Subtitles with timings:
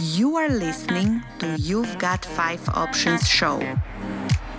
[0.00, 3.60] You are listening to You've Got Five Options show,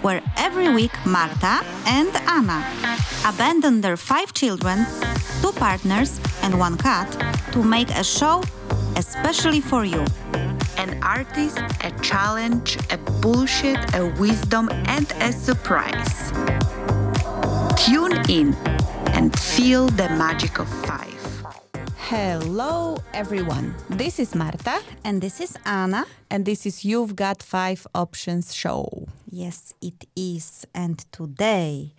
[0.02, 2.64] where every week Marta and Anna
[3.26, 4.86] abandon their five children,
[5.42, 7.10] two partners, and one cat
[7.54, 8.44] to make a show
[8.96, 10.06] especially for you.
[10.78, 16.32] An artist, a challenge, a bullshit, a wisdom, and a surprise.
[17.78, 18.54] Tune in
[19.16, 21.11] and feel the magic of five.
[22.12, 23.74] Hello, everyone.
[23.90, 24.82] This is Marta.
[25.06, 26.06] And this is Anna.
[26.30, 29.08] And this is You've Got Five Options show.
[29.30, 30.68] Yes, it is.
[30.76, 31.94] And today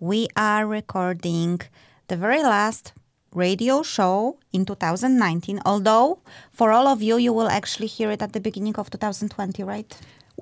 [0.00, 1.60] we are recording
[2.06, 2.94] the very last
[3.34, 5.60] radio show in 2019.
[5.66, 9.64] Although, for all of you, you will actually hear it at the beginning of 2020,
[9.64, 9.94] right?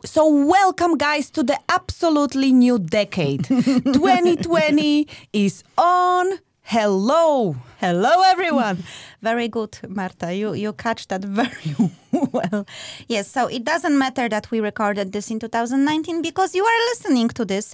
[0.05, 3.45] So, welcome, guys, to the absolutely new decade.
[3.49, 6.39] 2020 is on.
[6.69, 7.55] Hello.
[7.79, 8.83] Hello, everyone.
[9.23, 10.35] very good, Marta.
[10.35, 11.77] You, you catch that very
[12.11, 12.67] well.
[13.07, 17.29] Yes, so it doesn't matter that we recorded this in 2019 because you are listening
[17.29, 17.73] to this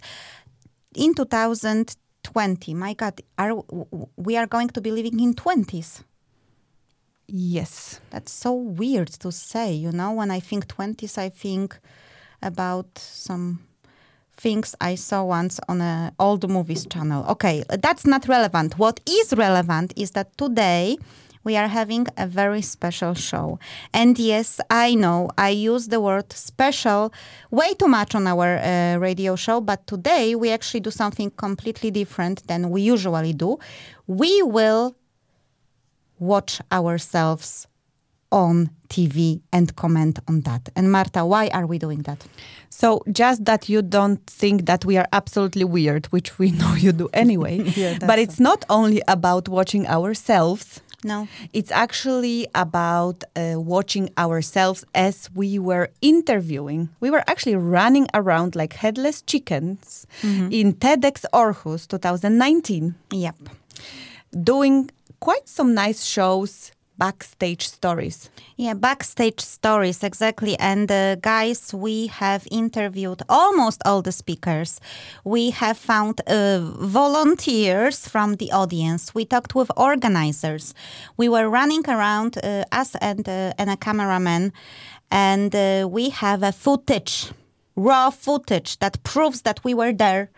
[0.94, 2.74] in 2020.
[2.74, 3.62] My God, are,
[4.16, 6.02] we are going to be living in 20s.
[7.26, 7.98] Yes.
[8.10, 10.12] That's so weird to say, you know.
[10.12, 11.78] When I think 20s, I think
[12.42, 13.60] about some
[14.36, 17.24] things I saw once on an old movies channel.
[17.28, 18.78] Okay, that's not relevant.
[18.78, 20.96] What is relevant is that today
[21.44, 23.58] we are having a very special show.
[23.92, 27.12] And yes, I know I use the word special
[27.50, 31.90] way too much on our uh, radio show, but today we actually do something completely
[31.90, 33.58] different than we usually do.
[34.06, 34.96] We will
[36.18, 37.66] watch ourselves
[38.30, 40.68] on TV and comment on that.
[40.76, 42.20] And Marta, why are we doing that?
[42.68, 46.92] So, just that you don't think that we are absolutely weird, which we know you
[46.92, 47.56] do anyway.
[47.76, 48.44] yeah, but it's so.
[48.44, 50.80] not only about watching ourselves.
[51.04, 51.26] No.
[51.52, 56.90] It's actually about uh, watching ourselves as we were interviewing.
[57.00, 60.52] We were actually running around like headless chickens mm-hmm.
[60.52, 62.94] in TEDx Aarhus 2019.
[63.10, 63.36] Yep.
[64.44, 68.30] Doing quite some nice shows backstage stories.
[68.56, 70.58] Yeah, backstage stories, exactly.
[70.58, 74.80] And uh, guys, we have interviewed almost all the speakers.
[75.24, 79.14] We have found uh, volunteers from the audience.
[79.14, 80.74] We talked with organizers.
[81.16, 84.52] We were running around, uh, us and, uh, and a cameraman,
[85.10, 87.32] and uh, we have a footage
[87.76, 90.30] raw footage that proves that we were there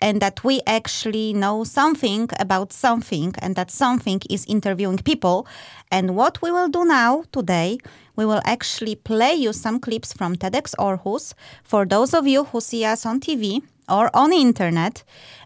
[0.00, 5.46] and that we actually know something about something and that something is interviewing people.
[5.90, 7.78] And what we will do now, today,
[8.16, 11.34] we will actually play you some clips from TEDx Aarhus.
[11.62, 15.02] For those of you who see us on TV or on internet,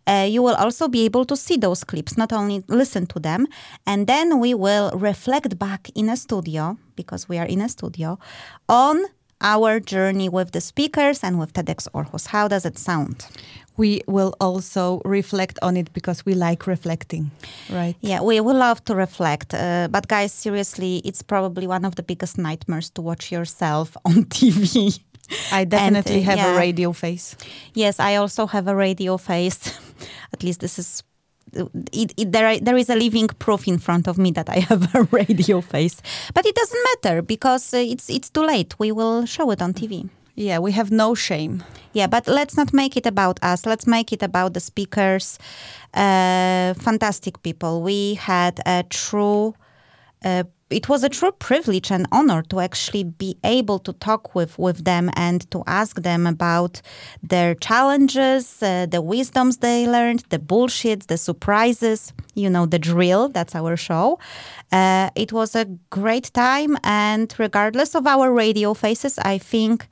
[0.06, 3.46] uh, you will also be able to see those clips, not only listen to them.
[3.86, 8.18] And then we will reflect back in a studio, because we are in a studio,
[8.68, 9.04] on
[9.40, 12.28] our journey with the speakers and with TEDx Aarhus.
[12.28, 13.26] How does it sound?
[13.76, 17.30] We will also reflect on it because we like reflecting,
[17.70, 17.94] right?
[18.00, 19.52] Yeah, we, we love to reflect.
[19.52, 24.24] Uh, but, guys, seriously, it's probably one of the biggest nightmares to watch yourself on
[24.24, 24.98] TV.
[25.52, 26.54] I definitely and, uh, have yeah.
[26.54, 27.36] a radio face.
[27.74, 29.78] Yes, I also have a radio face.
[30.32, 31.02] At least this is
[31.92, 34.94] it, it, there, there is a living proof in front of me that I have
[34.94, 36.00] a radio face.
[36.34, 38.78] But it doesn't matter because uh, it's it's too late.
[38.78, 40.08] We will show it on TV.
[40.34, 41.64] Yeah, we have no shame.
[41.94, 43.64] Yeah, but let's not make it about us.
[43.64, 45.38] Let's make it about the speakers.
[45.94, 47.80] Uh, fantastic people.
[47.80, 49.54] We had a true
[50.22, 54.58] uh, it was a true privilege and honor to actually be able to talk with,
[54.58, 56.82] with them and to ask them about
[57.22, 63.28] their challenges, uh, the wisdoms they learned, the bullshits, the surprises, you know, the drill.
[63.28, 64.18] That's our show.
[64.72, 66.76] Uh, it was a great time.
[66.82, 69.86] And regardless of our radio faces, I think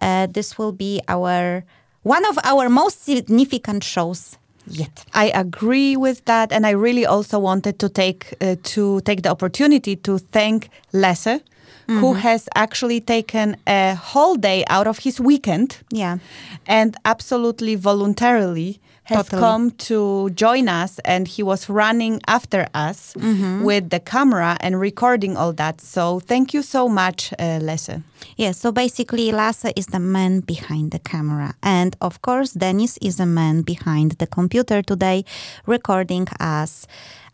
[0.00, 1.64] uh, this will be our
[2.02, 4.37] one of our most significant shows
[4.70, 5.04] yet.
[5.14, 9.30] I agree with that, and I really also wanted to take uh, to take the
[9.30, 11.40] opportunity to thank Lasse.
[11.88, 12.00] Mm-hmm.
[12.00, 15.78] Who has actually taken a whole day out of his weekend?
[15.90, 16.18] Yeah,
[16.66, 18.78] and absolutely voluntarily
[19.08, 19.40] has totally.
[19.40, 23.62] come to join us and he was running after us mm-hmm.
[23.62, 25.80] with the camera and recording all that.
[25.80, 28.02] So thank you so much, uh, Lasse.
[28.36, 31.54] Yeah, so basically Lasse is the man behind the camera.
[31.62, 35.24] And of course, Dennis is the man behind the computer today
[35.64, 36.86] recording us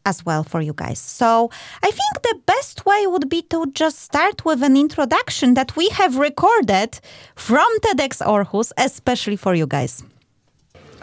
[0.06, 1.00] as well for you guys.
[1.00, 1.50] So
[1.82, 5.88] I think the best way would be to just start with an introduction that we
[5.88, 7.00] have recorded
[7.35, 10.05] from TEDx Aarhus, especially for you guys.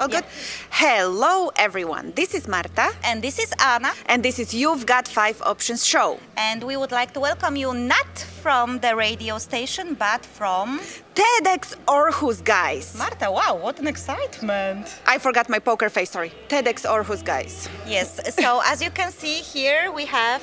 [0.02, 0.26] All good?
[0.72, 2.12] Hello, everyone.
[2.16, 2.92] This is Marta.
[3.04, 3.92] And this is Anna.
[4.08, 6.20] And this is You've Got Five Options show.
[6.36, 10.80] And we would like to welcome you not from the radio station, but from
[11.14, 12.98] TEDx Aarhus, guys.
[12.98, 15.00] Marta, wow, what an excitement.
[15.06, 16.32] I forgot my poker face, sorry.
[16.50, 17.70] TEDx Aarhus, guys.
[17.86, 20.42] Yes, so as you can see here, we have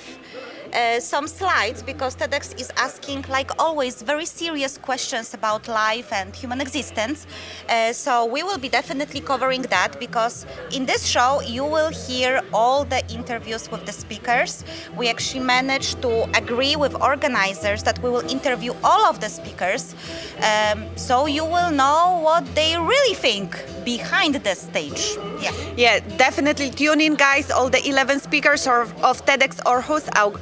[0.72, 6.34] uh, some slides because TEDx is asking, like always, very serious questions about life and
[6.34, 7.26] human existence.
[7.68, 12.42] Uh, so we will be definitely covering that because in this show you will hear
[12.52, 14.64] all the interviews with the speakers.
[14.96, 19.94] We actually managed to agree with organizers that we will interview all of the speakers,
[20.42, 25.16] um, so you will know what they really think behind the stage.
[25.40, 25.52] Yeah.
[25.76, 27.50] Yeah, definitely tune in, guys.
[27.50, 29.82] All the 11 speakers of, of TEDx are,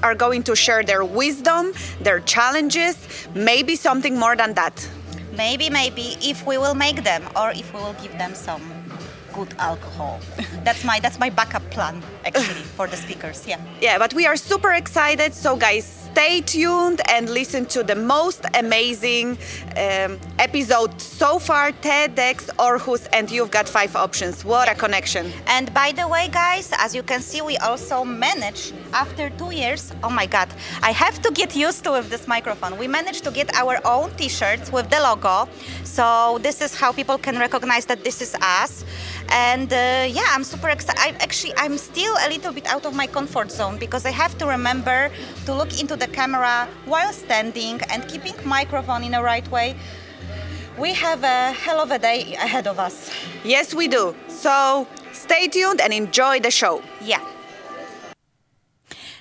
[0.02, 2.96] are going to share their wisdom, their challenges,
[3.34, 4.88] maybe something more than that.
[5.36, 8.62] Maybe, maybe if we will make them or if we will give them some
[9.34, 10.18] good alcohol.
[10.64, 13.46] that's my that's my backup plan actually for the speakers.
[13.46, 13.60] Yeah.
[13.80, 15.34] Yeah, but we are super excited.
[15.34, 19.36] So guys, stay tuned and listen to the most amazing
[19.76, 24.42] um, episode so far TEDx Aarhus, and you've got five options.
[24.42, 25.30] What a connection!
[25.46, 29.92] And by the way, guys, as you can see, we also managed after two years.
[30.02, 30.48] Oh my God,
[30.80, 32.78] I have to get used to with this microphone.
[32.78, 35.50] We managed to get our own T-shirts with the logo,
[35.84, 38.86] so this is how people can recognize that this is us.
[39.28, 41.20] And uh, yeah, I'm super excited.
[41.20, 44.46] Actually, I'm still a little bit out of my comfort zone because I have to
[44.46, 45.10] remember
[45.44, 49.76] to look into the the camera while standing and keeping microphone in the right way.
[50.78, 53.10] We have a hell of a day ahead of us.
[53.44, 54.14] Yes, we do.
[54.28, 56.82] So stay tuned and enjoy the show.
[57.00, 57.24] Yeah.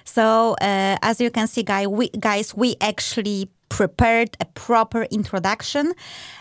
[0.03, 5.93] So uh, as you can see, guy, we, guys, we actually prepared a proper introduction.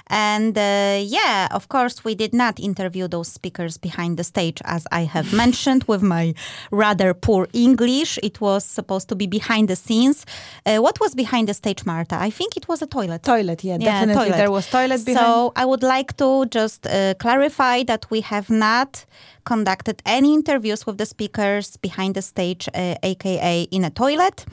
[0.07, 4.87] And uh, yeah, of course, we did not interview those speakers behind the stage, as
[4.93, 6.35] I have mentioned with my
[6.71, 8.19] rather poor English.
[8.23, 10.27] It was supposed to be behind the scenes.
[10.65, 12.17] Uh, what was behind the stage, Marta?
[12.17, 13.23] I think it was a toilet.
[13.23, 14.25] Toilet, yeah, yeah definitely.
[14.27, 14.37] Toilet.
[14.37, 15.27] There was toilet behind.
[15.27, 19.07] So I would like to just uh, clarify that we have not
[19.45, 24.47] conducted any interviews with the speakers behind the stage, aka uh, in a toilet.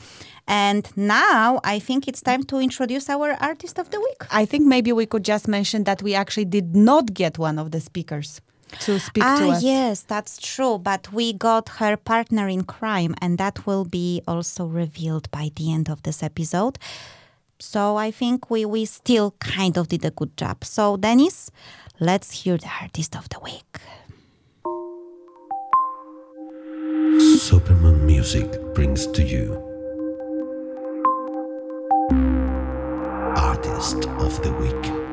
[0.51, 4.25] And now I think it's time to introduce our artist of the week.
[4.31, 7.71] I think maybe we could just mention that we actually did not get one of
[7.71, 8.41] the speakers
[8.81, 9.63] to speak ah, to us.
[9.63, 10.77] Yes, that's true.
[10.77, 15.71] But we got her partner in crime, and that will be also revealed by the
[15.71, 16.77] end of this episode.
[17.59, 20.65] So I think we, we still kind of did a good job.
[20.65, 21.49] So, Dennis,
[22.01, 23.77] let's hear the artist of the week.
[27.39, 29.70] Supermoon Music brings to you
[33.93, 35.10] Of the Week.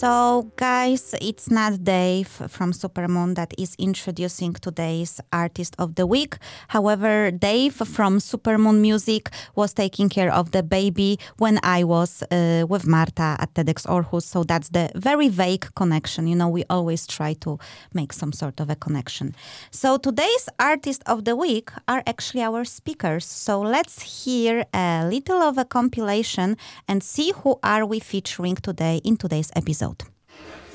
[0.00, 6.38] So, guys, it's not Dave from Supermoon that is introducing today's Artist of the Week.
[6.68, 12.64] However, Dave from Supermoon Music was taking care of the baby when I was uh,
[12.66, 14.22] with Marta at TEDx Aarhus.
[14.22, 16.26] So, that's the very vague connection.
[16.26, 17.58] You know, we always try to
[17.92, 19.34] make some sort of a connection.
[19.70, 23.26] So, today's Artist of the Week are actually our speakers.
[23.26, 26.56] So, let's hear a little of a compilation
[26.88, 29.89] and see who are we featuring today in today's episode.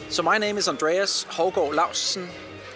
[0.09, 2.27] So my name is Andreas Hougaard Laustsen.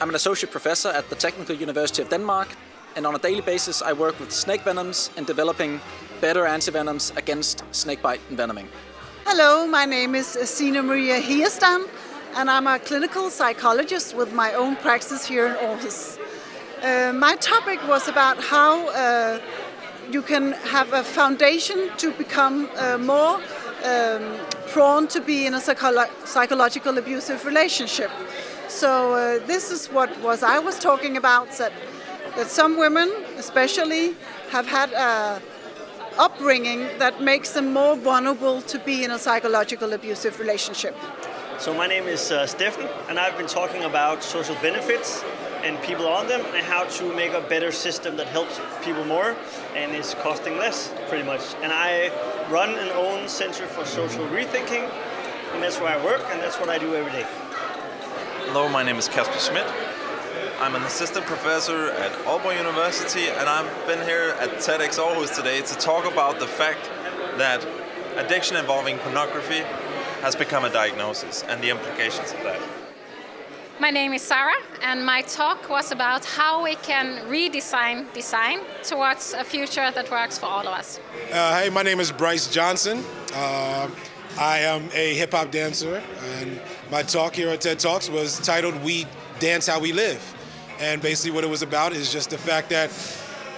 [0.02, 2.48] I'm an associate professor at the Technical University of Denmark,
[2.96, 5.80] and on a daily basis I work with snake venoms and developing
[6.22, 8.68] better antivenoms against snakebite envenoming.
[9.26, 11.88] Hello, my name is Sina Maria Hierstam,
[12.36, 16.18] and I'm a clinical psychologist with my own practice here in Aarhus.
[16.82, 19.40] Uh, my topic was about how uh,
[20.12, 23.40] you can have a foundation to become uh, more
[23.84, 28.12] um, prone to be in a psycholo- psychological abusive relationship.
[28.68, 31.74] So uh, this is what was I was talking about that
[32.36, 34.16] that some women, especially,
[34.52, 35.42] have had a
[36.18, 40.96] upbringing that makes them more vulnerable to be in a psychological abusive relationship.
[41.58, 45.24] So my name is uh, Stefan, and I've been talking about social benefits
[45.64, 49.36] and people on them and how to make a better system that helps people more
[49.76, 51.42] and is costing less pretty much.
[51.62, 52.12] And i
[52.50, 54.90] run an own center for social rethinking
[55.54, 57.26] and that's where i work and that's what i do every day.
[58.46, 59.68] Hello my name is casper schmidt.
[60.60, 65.62] I'm an assistant professor at aalborg university and i've been here at tedx aarhus today
[65.62, 66.90] to talk about the fact
[67.38, 67.66] that
[68.16, 69.62] addiction involving pornography
[70.22, 72.79] has become a diagnosis and the implications of that
[73.82, 79.32] My name is Sarah, and my talk was about how we can redesign design towards
[79.32, 81.00] a future that works for all of us.
[81.32, 83.02] Uh, hey, my name is Bryce Johnson.
[83.34, 83.90] Uh,
[84.38, 86.60] I am a hip hop dancer, and
[86.92, 89.08] my talk here at TED Talks was titled We
[89.40, 90.22] Dance How We Live.
[90.82, 92.92] And basically, what it was about is just the fact that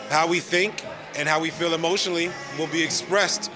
[0.10, 0.86] how we think
[1.16, 3.50] and how we feel emotionally will be expressed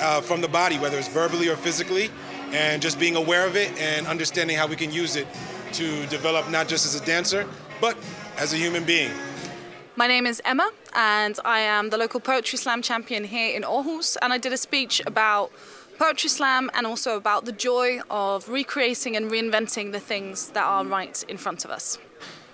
[0.00, 2.08] uh, from the body, whether it's verbally or physically,
[2.52, 5.26] and just being aware of it and understanding how we can use it
[5.72, 7.46] to develop not just as a dancer,
[7.80, 7.96] but
[8.36, 9.10] as a human being.
[9.96, 14.16] My name is Emma, and I am the local Poetry Slam champion here in Aarhus.
[14.22, 15.50] And I did a speech about
[15.98, 20.84] Poetry Slam and also about the joy of recreating and reinventing the things that are
[20.84, 21.98] right in front of us.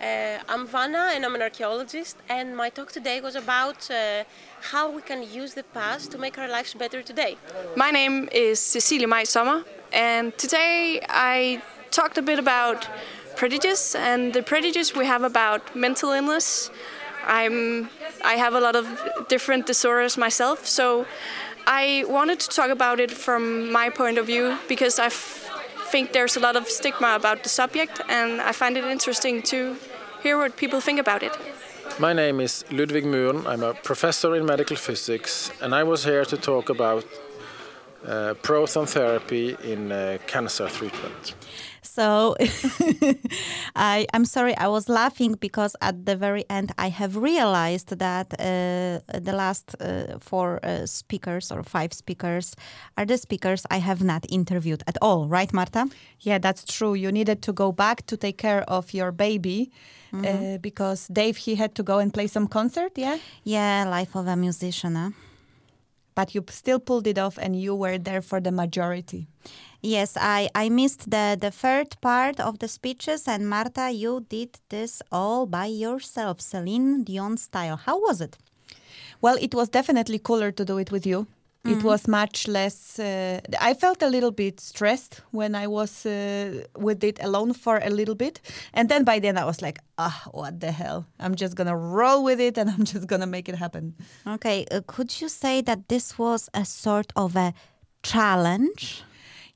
[0.00, 4.25] Uh, I'm Vanna and I'm an archaeologist, and my talk today was about uh,
[4.61, 7.37] how we can use the past to make our lives better today.
[7.76, 11.62] My name is Cecilia Mai Sommer, and today I
[11.94, 12.88] talked a bit about
[13.36, 16.70] prejudice and the prejudice we have about mental illness.
[17.26, 17.88] I'm
[18.32, 18.86] I have a lot of
[19.28, 21.06] different disorders myself, so
[21.66, 25.08] I wanted to talk about it from my point of view because I
[25.92, 29.76] think there's a lot of stigma about the subject, and I find it interesting to
[30.22, 31.32] hear what people think about it.
[31.98, 33.46] My name is Ludvig Muren.
[33.46, 37.04] I'm a professor in medical physics, and I was here to talk about
[38.06, 41.34] uh, proton therapy in uh, cancer treatment.
[41.82, 42.34] So
[43.76, 48.32] I, am sorry, I was laughing because at the very end I have realized that
[48.32, 52.56] uh, the last uh, four uh, speakers or five speakers
[52.96, 55.87] are the speakers I have not interviewed at all, right, Marta?
[56.20, 56.94] Yeah, that's true.
[56.94, 59.70] You needed to go back to take care of your baby.
[60.12, 60.61] Mm -hmm.
[60.61, 63.18] because Dave, he had to go and play some concert, yeah?
[63.42, 64.94] Yeah, life of a musician.
[64.94, 65.12] Huh?
[66.14, 69.26] But you still pulled it off and you were there for the majority.
[69.83, 74.59] Yes, I, I missed the, the third part of the speeches, and Marta, you did
[74.71, 77.76] this all by yourself, Celine Dion style.
[77.76, 78.38] How was it?
[79.21, 81.26] Well, it was definitely cooler to do it with you.
[81.64, 81.78] Mm-hmm.
[81.78, 82.99] It was much less.
[82.99, 87.78] Uh, I felt a little bit stressed when I was uh, with it alone for
[87.78, 88.40] a little bit.
[88.75, 91.06] And then by then I was like, ah, what the hell?
[91.18, 93.94] I'm just going to roll with it and I'm just going to make it happen.
[94.26, 94.66] Okay.
[94.71, 97.54] Uh, could you say that this was a sort of a
[98.02, 99.02] challenge?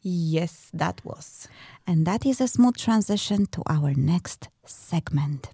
[0.01, 1.47] Yes, that was.
[1.87, 5.51] And that is a smooth transition to our next segment.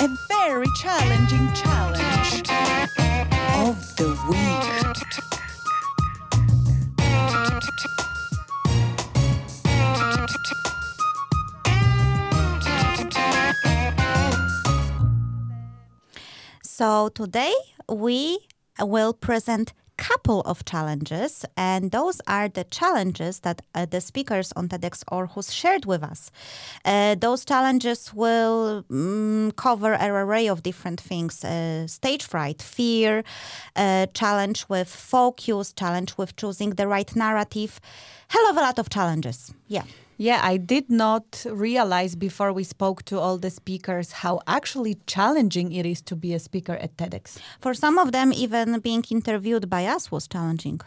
[0.00, 2.50] A very challenging challenge
[3.54, 4.58] of the week.
[16.62, 17.54] So today
[17.88, 18.38] we
[18.80, 24.68] will present couple of challenges, and those are the challenges that uh, the speakers on
[24.68, 26.30] TEDx Aarhus shared with us.
[26.84, 33.24] Uh, those challenges will um, cover an array of different things uh, stage fright, fear,
[33.76, 37.80] uh, challenge with focus, challenge with choosing the right narrative.
[38.28, 39.52] Hell of a lot of challenges.
[39.66, 39.84] Yeah.
[40.20, 45.72] Yeah, I did not realize before we spoke to all the speakers how actually challenging
[45.72, 47.38] it is to be a speaker at TEDx.
[47.60, 50.80] For some of them, even being interviewed by us was challenging.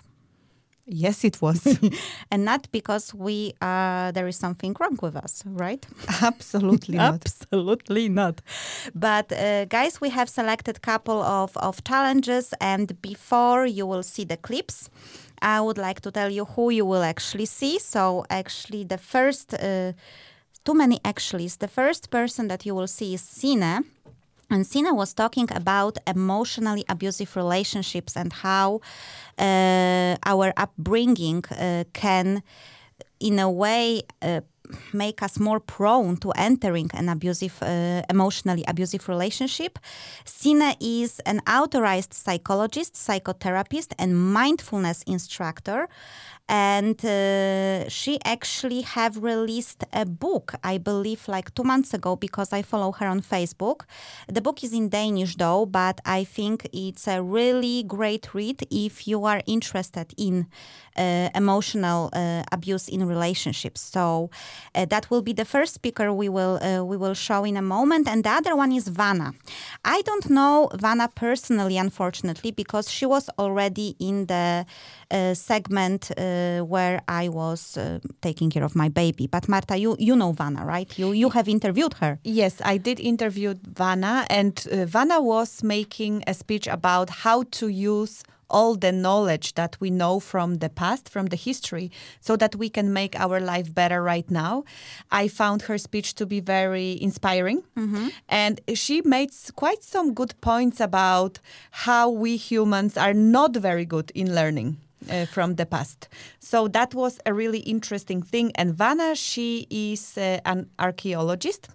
[0.86, 1.66] Yes, it was.
[2.32, 5.86] and not because we uh, there is something wrong with us, right?
[6.22, 7.26] Absolutely not.
[7.26, 8.42] Absolutely not.
[8.94, 14.26] But uh, guys, we have selected couple of, of challenges and before you will see
[14.26, 14.90] the clips,
[15.42, 17.80] I would like to tell you who you will actually see.
[17.80, 19.94] So, actually, the first, uh,
[20.64, 23.84] too many actuallys, the first person that you will see is Sine.
[24.50, 28.82] And Sina was talking about emotionally abusive relationships and how
[29.40, 32.44] uh, our upbringing uh, can,
[33.22, 34.42] in a way, uh,
[34.94, 39.80] make us more prone to entering an abusive, uh, emotionally abusive relationship.
[40.26, 45.88] Sine is an authorized psychologist, psychotherapist, and mindfulness instructor.
[46.50, 52.52] And uh, she actually have released a book i believe like two months ago because
[52.52, 53.82] i follow her on facebook.
[54.28, 59.08] The book is in danish though but i think it's a really great read if
[59.08, 60.48] you are interested in
[60.98, 63.82] uh, emotional uh, abuse in relationships.
[63.82, 64.30] So
[64.76, 67.62] Uh, that will be the first speaker we will uh, we will show in a
[67.62, 69.34] moment, and the other one is Vanna.
[69.84, 74.66] I don't know Vanna personally, unfortunately, because she was already in the
[75.12, 79.28] uh, segment uh, where I was uh, taking care of my baby.
[79.28, 80.98] But Marta, you you know Vanna, right?
[80.98, 82.20] You you have interviewed her.
[82.24, 87.68] Yes, I did interview Vanna, and uh, Vanna was making a speech about how to
[87.68, 91.90] use all the knowledge that we know from the past, from the history,
[92.20, 94.64] so that we can make our life better right now.
[95.12, 97.64] I found her speech to be very inspiring.
[98.28, 101.40] And she made quite some good points about
[101.72, 104.78] how we humans are not very good in learning.
[105.10, 106.08] Uh, from the past.
[106.40, 108.52] So that was a really interesting thing.
[108.54, 111.70] And Vanna, she is uh, an archaeologist.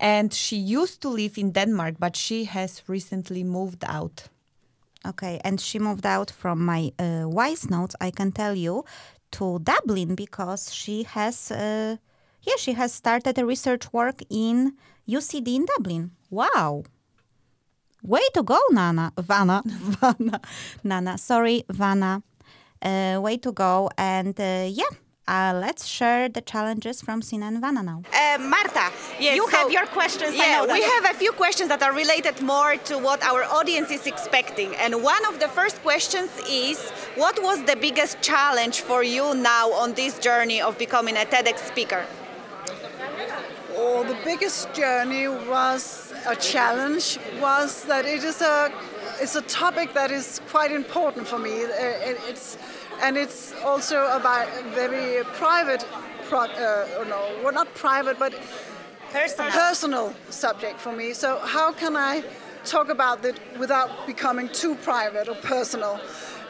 [0.00, 4.28] And she used to live in Denmark, but she has recently moved out.
[5.08, 7.96] Okay, and she moved out from my uh, wise notes.
[7.98, 8.84] I can tell you
[9.32, 11.96] to Dublin because she has, uh,
[12.42, 14.74] yeah, she has started a research work in
[15.08, 16.10] UCD in Dublin.
[16.30, 16.84] Wow.
[18.02, 20.40] Way to go, Nana, Vanna, Vanna,
[20.84, 21.16] Nana.
[21.16, 22.22] Sorry, Vanna.
[22.80, 24.90] Uh, way to go, and uh, yeah.
[25.28, 28.02] Uh, let's share the challenges from Sina and Vanna now.
[28.14, 28.86] Uh, Marta,
[29.20, 30.32] Yes, you so- have your questions.
[30.32, 33.44] I Yeah, know we have a few questions that are related more to what our
[33.44, 34.74] audience is expecting.
[34.76, 36.78] And one of the first questions is
[37.22, 41.58] what was the biggest challenge for you now on this journey of becoming a TEDx
[41.72, 42.06] speaker?
[43.76, 47.18] Oh, the biggest journey was a challenge.
[47.38, 48.72] Was that it is a
[49.20, 51.64] it's a topic that is quite important for me.
[51.64, 52.56] Uh, it- it's
[53.00, 55.84] and it's also about a very private,
[56.28, 58.32] pro, uh, no, well not private, but
[59.12, 61.12] personal personal subject for me.
[61.12, 62.22] So how can I
[62.64, 66.00] talk about it without becoming too private or personal?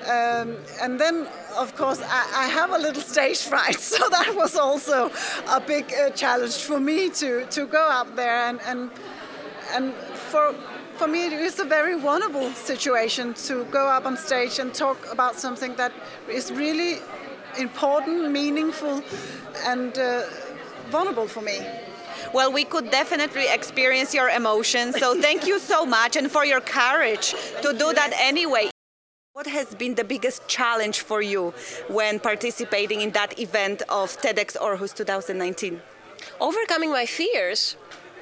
[0.07, 1.27] Um, and then,
[1.57, 5.11] of course, I, I have a little stage fright, so that was also
[5.49, 8.91] a big uh, challenge for me to, to go up there and and
[9.75, 9.93] and
[10.31, 10.55] for
[10.99, 14.99] for me it is a very vulnerable situation to go up on stage and talk
[15.13, 15.93] about something that
[16.29, 16.99] is really
[17.57, 19.03] important, meaningful,
[19.65, 20.25] and uh,
[20.91, 21.61] vulnerable for me.
[22.35, 24.99] Well, we could definitely experience your emotions.
[24.99, 27.31] So thank you so much and for your courage
[27.63, 28.71] to do that anyway.
[29.33, 31.55] What has been the biggest challenge for you
[31.89, 35.81] when participating in that event of TEDx Aarhus 2019?
[36.41, 37.77] Overcoming my fears.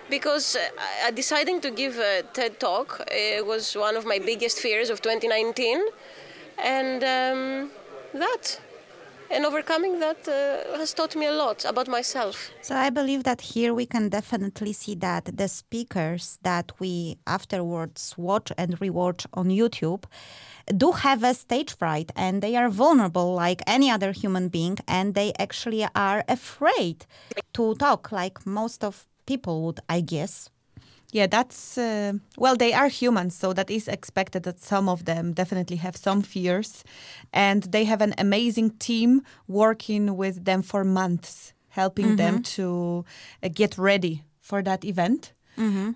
[0.09, 3.03] Because uh, deciding to give a TED talk
[3.45, 5.81] was one of my biggest fears of 2019,
[6.59, 7.71] and um,
[8.15, 8.61] that,
[9.31, 12.50] and overcoming that uh, has taught me a lot about myself.
[12.63, 18.15] So I believe that here we can definitely see that the speakers that we afterwards
[18.17, 20.04] watch and rewatch on YouTube
[20.76, 25.15] do have a stage fright and they are vulnerable like any other human being and
[25.15, 27.07] they actually are afraid
[27.52, 30.49] to talk like most of people would, I guess.
[31.12, 35.32] Yeah, that's uh, well, they are humans, so that is expected that some of them
[35.32, 36.84] definitely have some fears.
[37.32, 43.04] And they have an amazing team working with them for months, helping them to
[43.43, 45.32] uh, get ready for that event.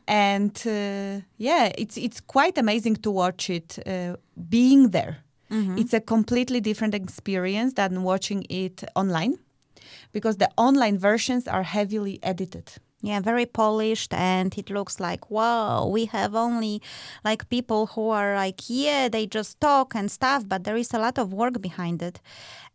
[0.06, 4.16] And uh, yeah, it's it's quite amazing to watch it uh,
[4.48, 5.18] being there.
[5.78, 9.34] It's a completely different experience than watching it online
[10.12, 12.78] because the online versions are heavily edited.
[13.02, 16.82] Yeah, very polished, and it looks like wow, we have only
[17.24, 20.98] like people who are like, yeah, they just talk and stuff, but there is a
[20.98, 22.20] lot of work behind it.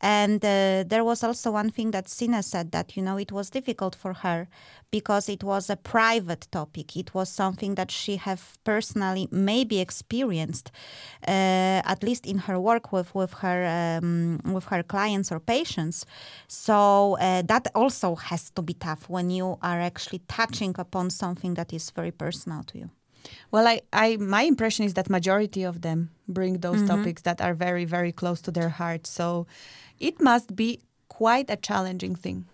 [0.01, 3.49] And uh, there was also one thing that Sina said that you know it was
[3.51, 4.47] difficult for her
[4.91, 6.95] because it was a private topic.
[6.95, 10.71] It was something that she have personally maybe experienced,
[11.27, 16.05] uh, at least in her work with with her um, with her clients or patients.
[16.47, 21.55] So uh, that also has to be tough when you are actually touching upon something
[21.55, 22.89] that is very personal to you.
[23.51, 27.53] Well, I, I my impression is that majority of them bring those topics that are
[27.53, 29.07] very, very close to their heart.
[29.07, 29.47] So
[29.99, 32.45] it must be quite a challenging thing.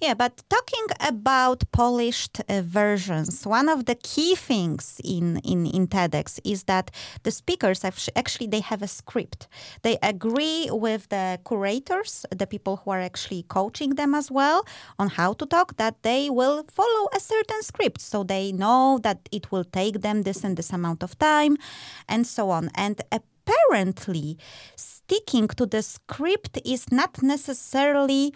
[0.00, 5.86] Yeah, but talking about polished uh, versions, one of the key things in, in, in
[5.86, 6.90] TEDx is that
[7.22, 9.48] the speakers actually they have a script.
[9.82, 14.64] They agree with the curators, the people who are actually coaching them as well,
[14.98, 15.76] on how to talk.
[15.76, 20.22] That they will follow a certain script, so they know that it will take them
[20.22, 21.56] this and this amount of time,
[22.08, 22.70] and so on.
[22.74, 24.38] And apparently,
[24.76, 28.32] sticking to the script is not necessarily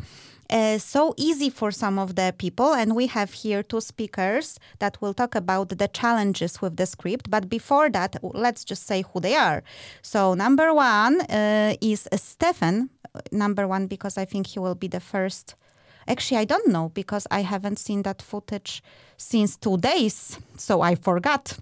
[0.50, 2.74] uh, so easy for some of the people.
[2.74, 7.30] And we have here two speakers that will talk about the challenges with the script.
[7.30, 9.62] But before that, let's just say who they are.
[10.02, 12.90] So, number one uh, is Stefan.
[13.14, 15.56] Uh, Number one, because I think he will be the first
[16.08, 18.82] Actually, I don't know because I haven't seen that footage
[19.16, 21.58] since two days, so I forgot.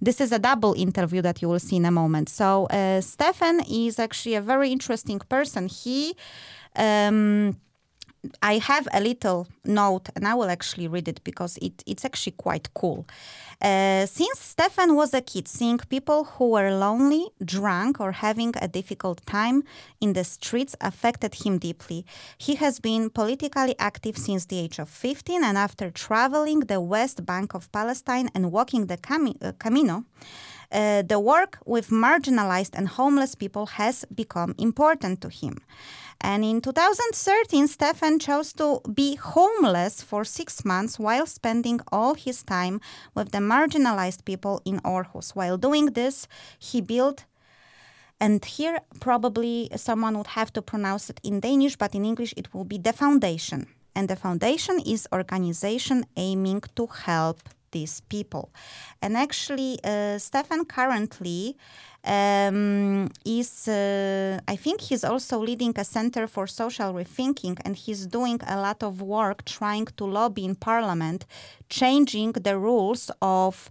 [0.00, 2.28] This is a double interview that you will see in a moment.
[2.28, 5.68] So, uh, Stefan is actually a very interesting person.
[5.68, 6.16] He
[6.74, 7.56] um,
[8.42, 12.32] I have a little note, and I will actually read it because it, it's actually
[12.32, 13.06] quite cool.
[13.60, 18.68] Uh, since Stefan was a kid, seeing people who were lonely, drunk, or having a
[18.68, 19.62] difficult time
[20.00, 22.04] in the streets affected him deeply.
[22.38, 27.24] He has been politically active since the age of 15, and after traveling the West
[27.24, 28.98] Bank of Palestine and walking the
[29.42, 30.04] uh, Camino,
[30.72, 35.58] uh, the work with marginalized and homeless people has become important to him.
[36.24, 42.42] And in 2013, Stefan chose to be homeless for six months while spending all his
[42.42, 42.80] time
[43.14, 45.36] with the marginalized people in Aarhus.
[45.36, 46.26] While doing this,
[46.58, 47.26] he built
[48.18, 52.54] and here probably someone would have to pronounce it in Danish, but in English it
[52.54, 53.66] will be the foundation.
[53.94, 57.40] And the foundation is organization aiming to help
[57.78, 58.44] these people.
[59.02, 61.56] And actually, uh, Stefan currently
[62.04, 68.02] um, is, uh, I think he's also leading a center for social rethinking, and he's
[68.06, 71.20] doing a lot of work trying to lobby in parliament,
[71.68, 73.70] changing the rules of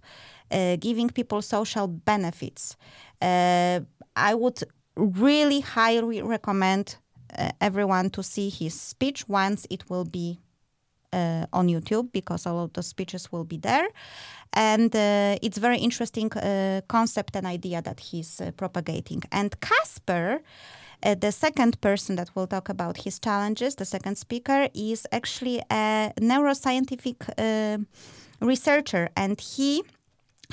[0.50, 2.76] uh, giving people social benefits.
[3.20, 3.80] Uh,
[4.30, 4.60] I would
[4.96, 6.86] really highly recommend
[7.38, 10.40] uh, everyone to see his speech once it will be
[11.14, 13.88] uh, on YouTube because all of the speeches will be there.
[14.52, 19.22] And uh, it's very interesting uh, concept and idea that he's uh, propagating.
[19.30, 20.42] And Casper,
[21.02, 25.60] uh, the second person that will talk about his challenges, the second speaker, is actually
[25.70, 27.78] a neuroscientific uh,
[28.40, 29.82] researcher, and he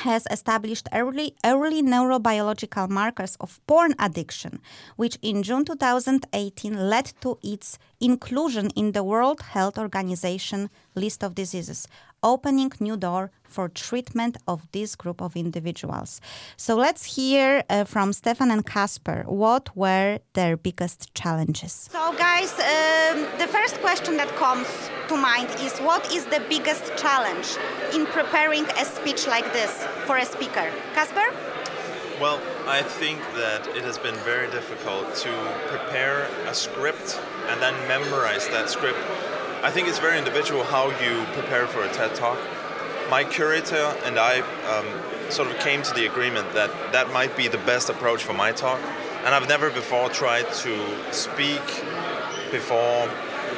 [0.02, 4.60] has established early, early neurobiological markers of porn addiction,
[4.96, 11.36] which in June 2018 led to its inclusion in the World Health Organization list of
[11.36, 11.88] diseases,
[12.24, 16.22] opening new door for treatment of this group of individuals.
[16.58, 21.90] So let's hear uh, from Stefan and Casper what were their biggest challenges.
[21.92, 24.68] So, guys, um, the first question that comes
[25.10, 27.58] to mind is what is the biggest challenge
[27.94, 29.72] in preparing a speech like this
[30.06, 30.72] for a speaker?
[30.94, 31.28] Casper?
[32.22, 35.32] Well, I think that it has been very difficult to
[35.68, 39.00] prepare a script and then memorize that script
[39.63, 42.39] I think it's very individual how you prepare for a TED Talk.
[43.12, 47.47] My curator and I um, sort of came to the agreement that that might be
[47.47, 48.80] the best approach for my talk.
[49.24, 51.62] And I've never before tried to speak
[52.50, 53.04] before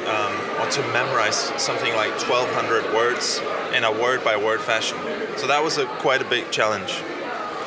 [0.06, 3.40] um, or to memorize something like 1,200 words
[3.74, 4.98] in a word by word fashion.
[5.38, 7.00] So that was a, quite a big challenge.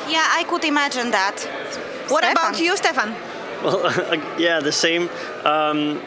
[0.08, 1.40] Yeah, I could imagine that.
[2.06, 2.30] What Stefan?
[2.30, 3.16] about you, Stefan?
[3.64, 5.10] Well, yeah, the same.
[5.44, 6.00] Um,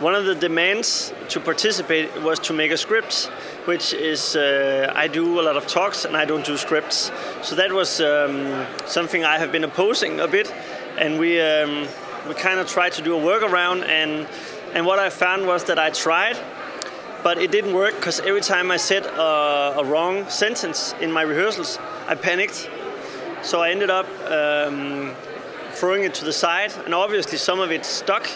[0.00, 3.26] one of the demands to participate was to make a script,
[3.64, 7.12] which is uh, I do a lot of talks and I don't do scripts.
[7.42, 10.52] So that was um, something I have been opposing a bit,
[10.98, 11.86] and we um,
[12.26, 13.84] we kind of tried to do a workaround.
[13.86, 14.26] And
[14.72, 16.36] and what I found was that I tried,
[17.22, 21.22] but it didn't work because every time I said a, a, wrong sentence in my
[21.22, 21.78] rehearsals,
[22.08, 22.68] I panicked.
[23.42, 25.14] So I ended up um,
[25.70, 28.28] throwing it to the side, and obviously some of it stuck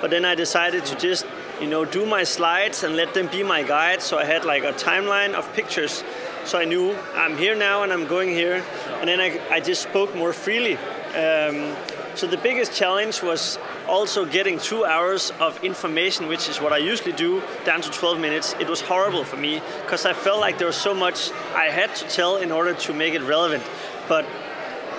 [0.00, 1.26] but then I decided to just,
[1.60, 4.02] you know, do my slides and let them be my guide.
[4.02, 6.04] So I had like a timeline of pictures.
[6.44, 8.62] So I knew I'm here now and I'm going here.
[9.00, 10.76] And then I, I just spoke more freely.
[11.16, 11.74] Um,
[12.14, 16.78] so the biggest challenge was also getting two hours of information, which is what I
[16.78, 18.54] usually do, down to 12 minutes.
[18.58, 21.94] It was horrible for me because I felt like there was so much I had
[21.96, 23.62] to tell in order to make it relevant.
[24.08, 24.24] But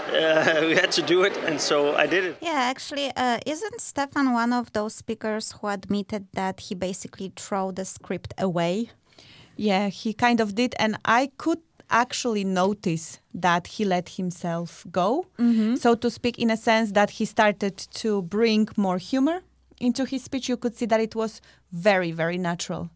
[0.09, 2.37] uh, we had to do it, and so I did it.
[2.41, 7.71] Yeah, actually, uh, isn't Stefan one of those speakers who admitted that he basically threw
[7.71, 8.91] the script away?
[9.55, 15.25] Yeah, he kind of did, and I could actually notice that he let himself go,
[15.39, 15.75] mm-hmm.
[15.75, 19.41] so to speak, in a sense that he started to bring more humor
[19.79, 20.49] into his speech.
[20.49, 21.41] You could see that it was
[21.71, 22.89] very, very natural.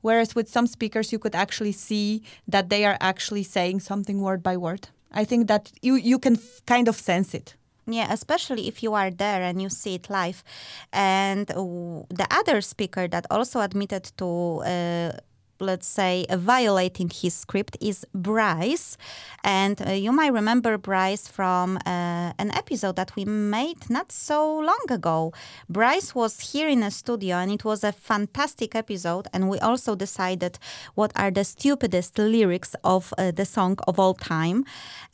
[0.00, 4.42] Whereas with some speakers, you could actually see that they are actually saying something word
[4.42, 4.88] by word.
[5.12, 7.54] I think that you you can kind of sense it.
[7.90, 10.44] Yeah, especially if you are there and you see it live.
[10.92, 15.12] And the other speaker that also admitted to uh,
[15.60, 18.96] let's say, uh, violating his script is Bryce.
[19.44, 24.58] And uh, you might remember Bryce from uh, an episode that we made not so
[24.58, 25.32] long ago.
[25.68, 29.28] Bryce was here in a studio and it was a fantastic episode.
[29.32, 30.58] And we also decided
[30.94, 34.64] what are the stupidest lyrics of uh, the song of all time.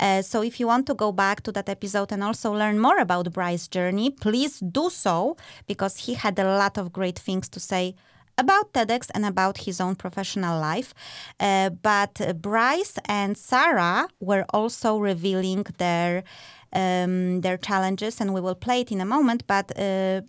[0.01, 2.99] Uh, so if you want to go back to that episode and also learn more
[2.99, 7.61] about Bryce's journey, please do so because he had a lot of great things to
[7.61, 7.95] say
[8.39, 10.95] about TEDx and about his own professional life.
[11.39, 16.25] Uh, but Bryce and Sarah were also revealing their
[16.73, 19.47] um, their challenges, and we will play it in a moment.
[19.47, 20.23] But uh,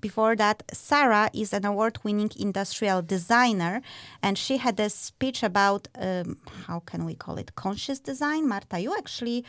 [0.00, 3.82] before that, Sarah is an award winning industrial designer,
[4.22, 8.48] and she had a speech about um, how can we call it conscious design.
[8.48, 9.44] Marta, you actually.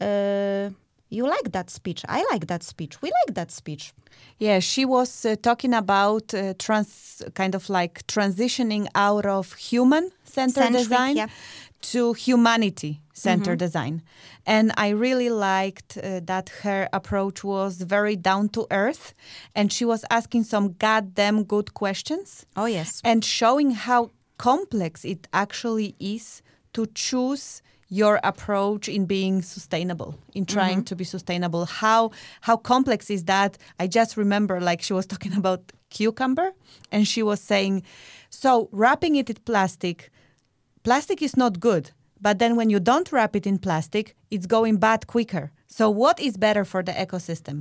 [0.00, 0.70] Uh,
[1.12, 2.00] you like that speech.
[2.08, 2.94] I like that speech.
[3.02, 3.92] We like that speech.
[4.38, 10.10] Yeah, she was uh, talking about uh, trans, kind of like transitioning out of human
[10.24, 11.28] centered design yeah.
[11.92, 13.66] to humanity centered Mhm.
[13.66, 14.02] design.
[14.46, 19.14] And I really liked uh, that her approach was very down to earth
[19.54, 22.46] and she was asking some goddamn good questions.
[22.56, 23.00] Oh, yes.
[23.04, 27.62] And showing how complex it actually is to choose
[28.00, 30.86] your approach in being sustainable in trying Mhm.
[30.90, 32.00] to be sustainable how
[32.48, 33.52] how complex is that
[33.82, 35.60] i just remember like she was talking about
[35.96, 36.48] cucumber
[36.92, 37.74] and she was saying
[38.30, 38.50] so
[38.82, 39.96] wrapping it in plastic
[40.82, 41.84] plastic is not good
[42.26, 46.16] but then when you don't wrap it in plastic it's going bad quicker so what
[46.20, 47.58] is better for the ecosystem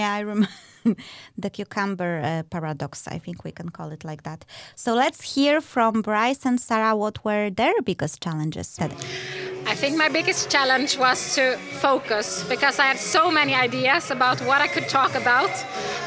[0.00, 0.48] Yeah, I remember
[1.44, 3.08] the cucumber uh, paradox.
[3.16, 4.40] I think we can call it like that.
[4.76, 8.78] So let's hear from Bryce and Sarah what were their biggest challenges.
[9.66, 14.40] I think my biggest challenge was to focus because I had so many ideas about
[14.40, 15.50] what I could talk about,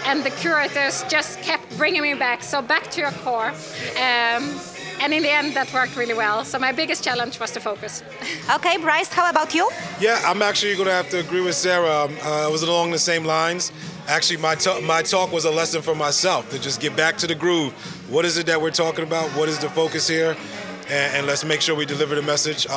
[0.06, 2.44] and the curators just kept bringing me back.
[2.44, 3.50] So back to your core.
[3.98, 4.60] Um,
[5.02, 6.46] and in the end, that worked really well.
[6.46, 8.04] So my biggest challenge was to focus.
[8.56, 9.70] Okay, Bryce, how about you?
[10.00, 12.06] Yeah, I'm actually going to have to agree with Sarah.
[12.06, 13.72] Um, uh, it was along the same lines.
[14.08, 17.28] Actually, my, ta- my talk was a lesson for myself to just get back to
[17.28, 17.74] the groove.
[18.12, 19.30] What is it that we're talking about?
[19.32, 20.36] What is the focus here?
[20.90, 22.68] And, and let's make sure we deliver the message.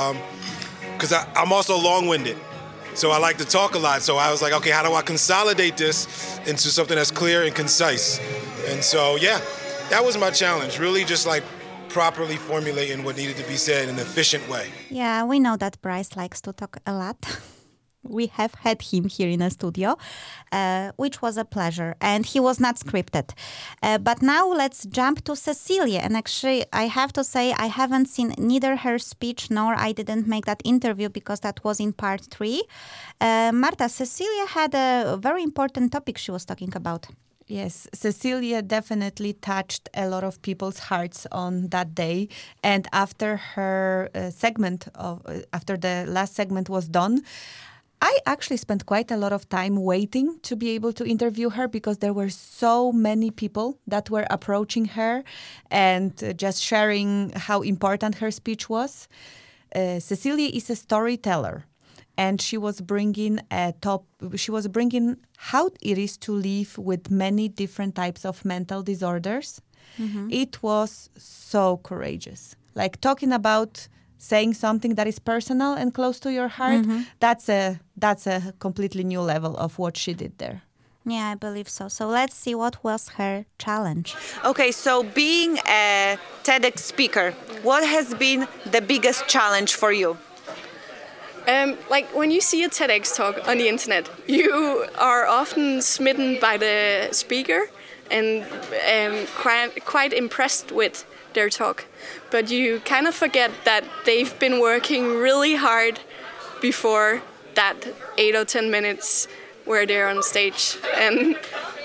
[0.97, 2.39] Because I'm also long winded.
[2.95, 4.03] So I like to talk a lot.
[4.03, 7.55] So I was like, okay, how do I consolidate this into something that's clear and
[7.55, 8.19] concise?
[8.69, 9.41] And so, yeah,
[9.91, 10.79] that was my challenge.
[10.79, 11.45] Really just like
[11.89, 14.71] properly formulating what needed to be said in an efficient way.
[14.91, 17.17] Yeah, we know that Bryce likes to talk a lot.
[18.09, 19.97] we have had him here in the studio,
[20.53, 23.31] uh, which was a pleasure, and he was not scripted.
[23.83, 26.01] Uh, but now let's jump to Cecilia.
[26.01, 30.27] And actually, I have to say, I haven't seen neither her speech nor I didn't
[30.27, 32.63] make that interview because that was in part three.
[33.21, 37.07] Uh, Marta, Cecilia had a very important topic she was talking about.
[37.49, 42.29] Yes, Cecilia definitely touched a lot of people's hearts on that day.
[42.65, 47.23] And after her uh, segment of uh, after the last segment was done,
[48.01, 51.67] I actually spent quite a lot of time waiting to be able to interview her
[51.69, 55.25] because there were so many people that were approaching her
[55.71, 59.09] and uh, just sharing how important her speech was.
[59.75, 61.65] Uh, Cecilia is a storyteller
[62.19, 64.05] and she was bringing a top
[64.37, 69.61] she was bringing how it is to live with many different types of mental disorders
[69.99, 70.33] Mhm.
[70.33, 76.31] it was so courageous like talking about saying something that is personal and close to
[76.31, 77.07] your heart Mhm.
[77.21, 80.61] that's a that's a completely new level of what she did there
[81.09, 81.89] Yeah, I believe so.
[81.89, 84.17] So let's see what was her challenge.
[84.45, 87.31] Okay, so being a TEDx speaker,
[87.63, 90.17] what has been the biggest challenge for you?
[91.49, 96.39] Um, like when you see a TEDx talk on the internet, you are often smitten
[96.41, 97.69] by the speaker
[98.11, 101.05] and um, quite, quite impressed with
[101.37, 101.85] their talk.
[102.33, 106.01] But you kind of forget that they've been working really hard
[106.61, 107.23] before
[107.55, 107.77] that
[108.19, 109.29] eight or ten minutes
[109.65, 110.79] where they're on stage.
[110.97, 111.37] And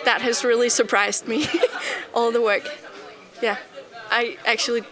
[0.05, 1.45] that has really surprised me,
[2.15, 2.65] all the work.
[3.41, 3.57] Yeah,
[4.09, 4.83] I actually,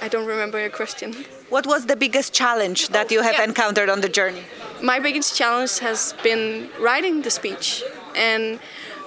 [0.00, 1.08] I don't remember your question.
[1.48, 3.44] What was the biggest challenge that you have yeah.
[3.44, 4.44] encountered on the journey?
[4.82, 7.82] My biggest challenge has been writing the speech
[8.14, 8.60] and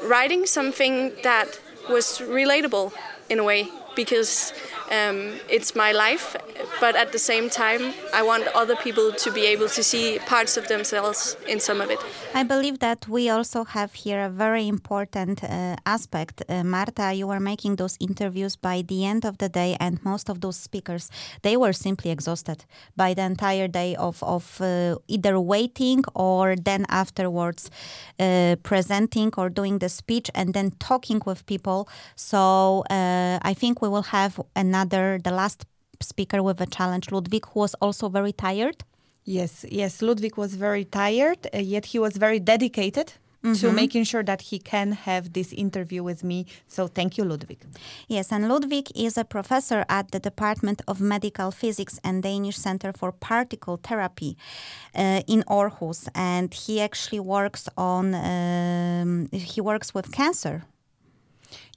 [0.03, 1.59] writing something that
[1.89, 2.91] was relatable
[3.29, 4.53] in a way because
[4.95, 5.17] um,
[5.49, 6.35] it's my life,
[6.79, 10.57] but at the same time, I want other people to be able to see parts
[10.57, 11.99] of themselves in some of it.
[12.33, 16.43] I believe that we also have here a very important uh, aspect.
[16.47, 20.29] Uh, Marta, you were making those interviews by the end of the day, and most
[20.29, 21.09] of those speakers,
[21.41, 26.85] they were simply exhausted by the entire day of, of uh, either waiting or then
[26.89, 27.69] afterwards
[28.19, 31.87] uh, presenting or doing the speech and then talking with people.
[32.15, 35.65] So uh, I think we will have another, the last
[36.01, 38.83] speaker with a challenge, Ludvig, who was also very tired.
[39.25, 43.75] Yes, yes, Ludvig was very tired, uh, yet he was very dedicated to Mhm.
[43.75, 46.45] making sure that he can have this interview with me.
[46.67, 47.59] So thank you, Ludvig.
[48.07, 52.93] Yes, and Ludvig is a professor at the Department of Medical Physics and Danish Center
[52.93, 54.37] for Particle Therapy
[54.95, 60.63] uh, in Aarhus, and he actually works on um, he works with cancer.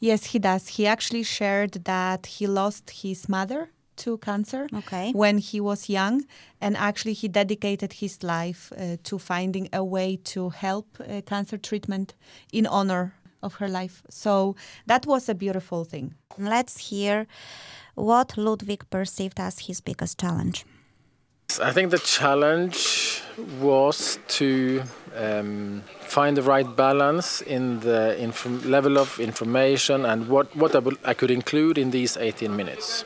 [0.01, 0.69] Yes, he does.
[0.69, 5.11] He actually shared that he lost his mother to cancer okay.
[5.13, 6.25] when he was young,
[6.61, 11.57] and actually he dedicated his life uh, to finding a way to help uh, cancer
[11.57, 12.15] treatment
[12.53, 14.03] in honor of her life.
[14.11, 14.55] So
[14.87, 16.15] that was a beautiful thing.
[16.37, 17.27] Let's hear
[17.95, 20.67] what Ludvig perceived as his biggest challenge.
[21.63, 23.23] I think the challenge
[23.61, 24.83] was to
[25.17, 28.17] um, find the right balance in the
[28.65, 33.05] level of information and what, what I, I, could include in these 18 minutes.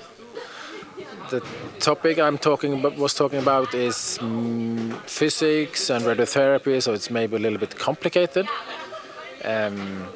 [1.31, 1.43] The
[1.79, 7.37] topic I'm talking about, was talking about is um, physics and radiotherapy, so it's maybe
[7.37, 8.49] a little bit complicated.
[9.45, 10.09] Um,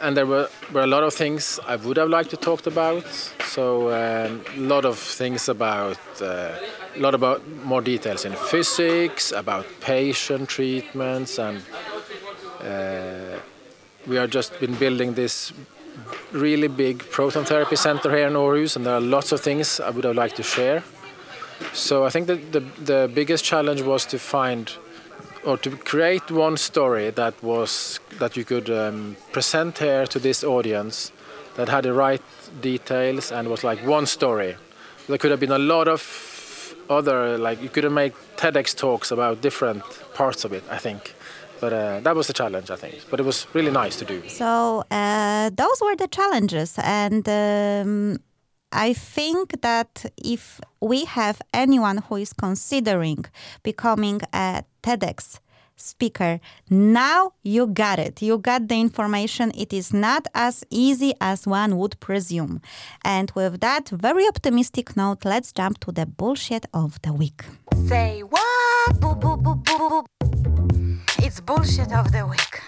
[0.00, 3.06] and there were, were a lot of things I would have liked to talk about.
[3.44, 6.52] So um, a lot of things about uh,
[7.00, 11.62] a lot about more details in physics, about patient treatments, and
[12.62, 13.38] uh,
[14.06, 15.52] we have just been building this
[16.32, 19.88] really big proton therapy center here in Aarhus, and there are lots of things I
[19.88, 20.82] would have liked to share.
[21.72, 24.70] So I think that the, the biggest challenge was to find
[25.46, 30.44] or to create one story that was that you could um, present here to this
[30.44, 31.12] audience
[31.56, 32.22] that had the right
[32.60, 34.56] details and was like one story.
[35.08, 36.29] There could have been a lot of
[36.90, 39.82] other like you could have made TEDx talks about different
[40.14, 40.64] parts of it.
[40.70, 41.14] I think.
[41.60, 42.94] But uh, that was the challenge, I think.
[43.10, 44.26] But it was really nice to do.
[44.28, 48.18] So uh, those were the challenges, and um,
[48.72, 53.26] I think that if we have anyone who is considering
[53.62, 55.40] becoming a TEDx
[55.80, 58.22] speaker, now you got it.
[58.22, 59.52] You got the information.
[59.54, 62.60] It is not as easy as one would presume.
[63.04, 67.44] And with that very optimistic note, let's jump to the bullshit of the week.
[67.86, 68.40] Say what?
[71.18, 72.60] It's bullshit of the week.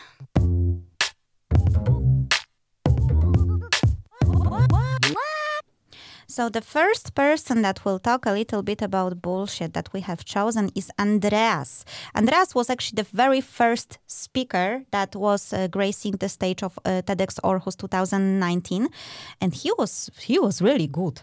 [6.33, 10.25] So, the first person that will talk a little bit about bullshit that we have
[10.25, 11.85] chosen is Andreas.
[12.16, 17.03] Andreas was actually the very first speaker that was uh, gracing the stage of uh,
[17.03, 18.88] TEDx Aarhus 2019,
[19.42, 21.21] and he was he was really good.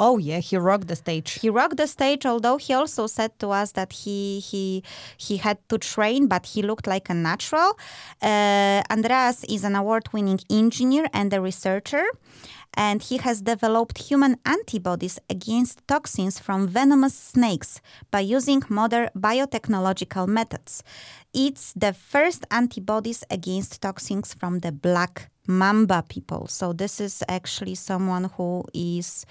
[0.00, 1.40] Oh yeah, he rocked the stage.
[1.40, 4.84] He rocked the stage, although he also said to us that he he
[5.16, 7.76] he had to train, but he looked like a natural.
[8.22, 12.04] Uh, Andreas is an award-winning engineer and a researcher
[12.74, 17.80] and he has developed human antibodies against toxins from venomous snakes
[18.10, 20.84] by using modern biotechnological methods.
[21.34, 26.46] It's the first antibodies against toxins from the black mamba people.
[26.46, 29.26] So this is actually someone who is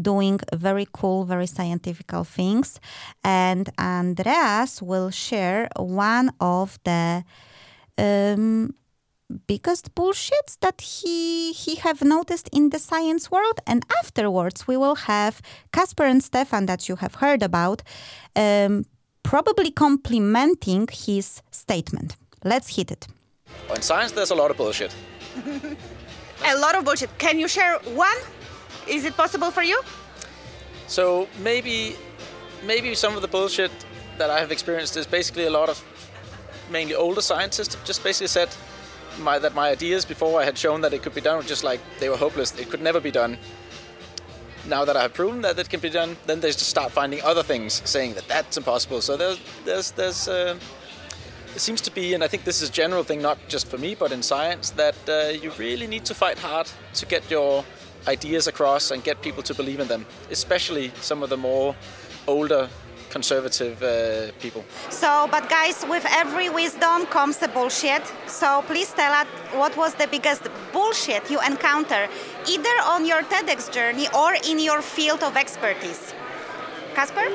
[0.00, 2.80] doing very cool, very scientific things.
[3.22, 7.24] And Andreas will share one of the
[7.98, 8.74] um,
[9.46, 14.94] biggest bullshits that he he have noticed in the science world and afterwards we will
[14.94, 17.82] have Casper and Stefan that you have heard about
[18.36, 18.86] um,
[19.22, 23.06] probably complementing his statement let's hit it
[23.74, 24.94] in science there's a lot of bullshit
[26.44, 28.16] a lot of bullshit can you share one
[28.86, 29.80] is it possible for you
[30.86, 31.96] so maybe
[32.64, 33.70] maybe some of the bullshit
[34.18, 35.82] that i have experienced is basically a lot of
[36.70, 38.48] mainly older scientists just basically said
[39.18, 41.64] my that my ideas before I had shown that it could be done were just
[41.64, 42.58] like they were hopeless.
[42.58, 43.38] It could never be done.
[44.66, 47.22] Now that I have proven that it can be done, then they just start finding
[47.22, 49.00] other things saying that that's impossible.
[49.00, 50.58] So there's there's there's uh,
[51.60, 53.94] seems to be, and I think this is a general thing, not just for me,
[53.94, 57.64] but in science, that uh, you really need to fight hard to get your
[58.06, 61.74] ideas across and get people to believe in them, especially some of the more
[62.26, 62.68] older
[63.10, 64.64] conservative uh, people.
[64.90, 68.02] So, but guys, with every wisdom comes a bullshit.
[68.26, 70.42] So please tell us what was the biggest
[70.72, 72.08] bullshit you encounter,
[72.46, 76.14] either on your TEDx journey or in your field of expertise.
[76.94, 77.28] Casper?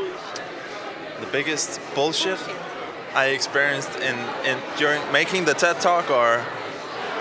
[1.20, 2.40] The biggest bullshit
[3.16, 6.46] I experienced in, in during making the TED talk or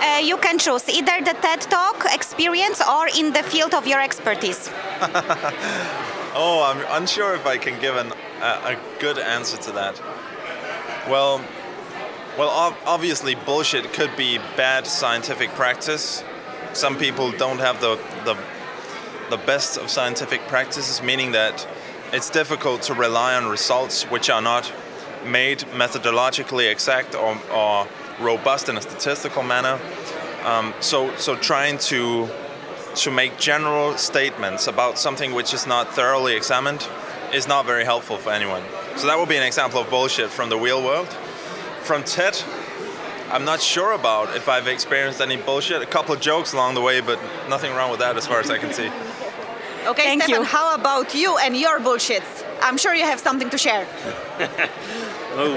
[0.03, 4.01] uh, you can choose either the TED Talk experience or in the field of your
[4.01, 4.69] expertise.
[6.35, 10.01] oh, I'm unsure if I can give an a, a good answer to that.
[11.07, 11.41] Well,
[12.37, 16.21] well, obviously, bullshit could be bad scientific practice.
[16.73, 18.35] Some people don't have the, the
[19.29, 21.65] the best of scientific practices, meaning that
[22.11, 24.71] it's difficult to rely on results which are not
[25.25, 27.87] made methodologically exact or, or
[28.19, 29.79] robust in a statistical manner.
[30.43, 32.29] Um, so, so trying to
[32.95, 36.87] to make general statements about something which is not thoroughly examined
[37.33, 38.61] is not very helpful for anyone.
[38.97, 41.07] So that would be an example of bullshit from the real world.
[41.81, 42.41] From TED,
[43.31, 45.81] I'm not sure about if I've experienced any bullshit.
[45.81, 47.19] A couple of jokes along the way, but
[47.49, 48.89] nothing wrong with that as far as I can see.
[49.87, 50.47] Okay, Thank Stefan, you.
[50.47, 52.45] how about you and your bullshits?
[52.61, 53.87] I'm sure you have something to share.
[55.35, 55.55] Oh,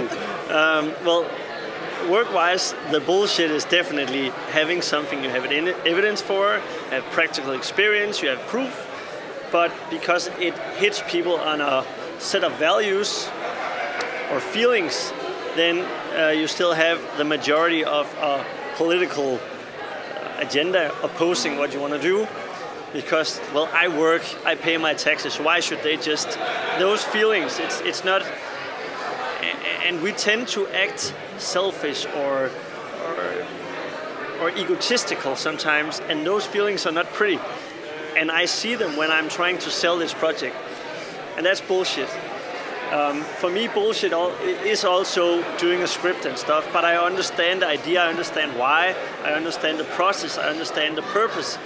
[0.50, 1.28] um, well,
[2.10, 6.60] work-wise, the bullshit is definitely having something you have evidence for,
[6.90, 8.86] have practical experience, you have proof,
[9.52, 11.84] but because it hits people on a
[12.18, 13.28] set of values
[14.32, 15.12] or feelings,
[15.56, 15.86] then
[16.18, 18.44] uh, you still have the majority of a
[18.76, 19.38] political
[20.38, 22.26] agenda opposing what you want to do.
[22.92, 25.36] Because well, I work, I pay my taxes.
[25.36, 26.38] Why should they just
[26.78, 27.58] those feelings?
[27.58, 28.22] It's it's not
[29.84, 32.50] and we tend to act selfish or,
[33.04, 33.46] or
[34.40, 37.40] or egotistical sometimes, and those feelings are not pretty.
[38.16, 40.54] And I see them when I'm trying to sell this project,
[41.36, 42.08] and that's bullshit.
[42.92, 44.30] Um, for me, bullshit all,
[44.64, 48.94] is also doing a script and stuff, but I understand the idea, I understand why,
[49.24, 51.58] I understand the process, I understand the purpose.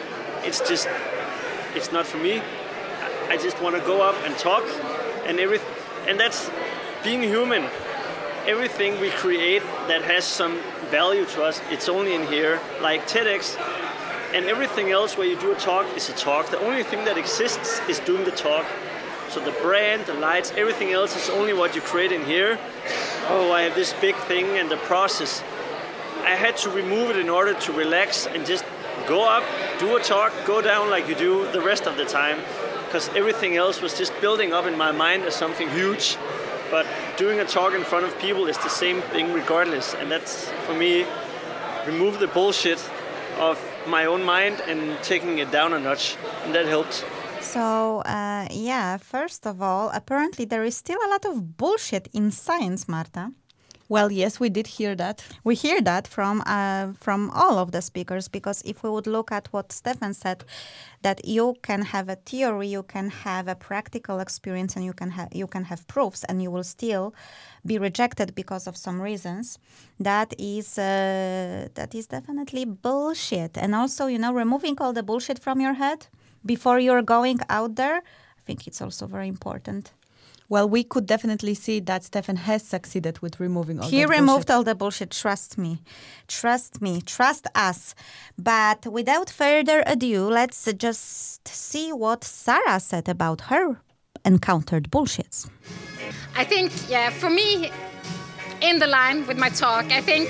[0.45, 0.89] It's just,
[1.75, 2.41] it's not for me.
[3.29, 4.65] I just want to go up and talk,
[5.27, 5.59] and every,
[6.09, 6.51] and that's
[7.05, 7.69] being human
[8.51, 13.57] everything we create that has some value to us, it's only in here, like TEDx.
[14.35, 16.51] And everything else where you do a talk is a talk.
[16.51, 18.67] The only thing that exists is doing the talk.
[19.29, 22.59] So the brand, the lights, everything else is only what you create in here.
[23.29, 25.45] Oh, I have this big thing and the process.
[26.25, 28.65] I had to remove it in order to relax and just
[29.07, 29.45] go up,
[29.79, 32.41] do a talk, go down like you do the rest of the time.
[32.87, 36.19] Because everything else was just building up in my mind as something huge.
[36.71, 39.95] But doing a talk in front of people is the same thing regardless.
[39.95, 41.05] And that's, for me,
[41.87, 42.79] remove the bullshit
[43.39, 46.17] of my own mind and taking it down a notch.
[46.45, 47.05] And that helped.
[47.41, 52.31] So, uh, yeah, first of all, apparently there is still a lot of bullshit in
[52.31, 53.33] science, Marta.
[53.91, 55.25] Well, yes, we did hear that.
[55.43, 59.33] We hear that from uh, from all of the speakers because if we would look
[59.33, 60.45] at what Stefan said,
[61.03, 65.11] that you can have a theory, you can have a practical experience, and you can
[65.11, 67.13] have you can have proofs, and you will still
[67.67, 69.59] be rejected because of some reasons.
[69.99, 73.59] That is uh, that is definitely bullshit.
[73.59, 76.07] And also, you know, removing all the bullshit from your head
[76.47, 77.97] before you're going out there,
[78.39, 79.93] I think it's also very important.
[80.51, 84.11] Well, we could definitely see that Stefan has succeeded with removing all the bullshit.
[84.11, 84.51] he removed bullshit.
[84.51, 85.11] all the bullshit.
[85.13, 85.81] Trust me,
[86.27, 87.95] trust me, trust us.
[88.37, 93.81] But without further ado, let's just see what Sarah said about her
[94.25, 95.49] encountered bullshits.
[96.35, 97.71] I think, yeah, for me,
[98.61, 100.29] in the line with my talk, I think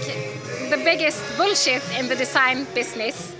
[0.68, 3.34] the biggest bullshit in the design business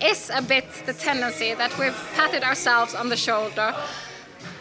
[0.00, 3.74] is a bit the tendency that we've patted ourselves on the shoulder,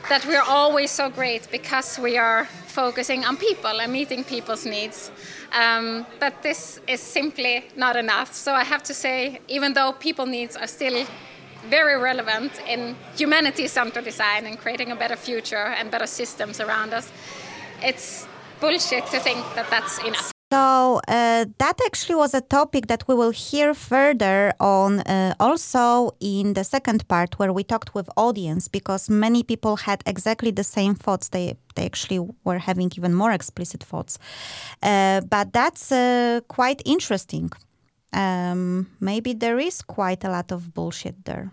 [0.09, 5.11] that we're always so great because we are focusing on people and meeting people's needs.
[5.51, 8.33] Um, but this is simply not enough.
[8.33, 11.05] So I have to say, even though people needs are still
[11.69, 17.11] very relevant in humanity-centered design and creating a better future and better systems around us,
[17.83, 18.27] it's
[18.59, 20.36] bullshit to think that that's enough.
[20.49, 26.11] So uh, that actually was a topic that we will hear further on uh, also
[26.21, 30.63] in the second part where we talked with audience because many people had exactly the
[30.63, 31.29] same thoughts.
[31.29, 34.19] They they actually were having even more explicit thoughts.
[34.81, 37.51] Uh, but that's uh, quite interesting.
[38.13, 41.51] Um, maybe there is quite a lot of bullshit there.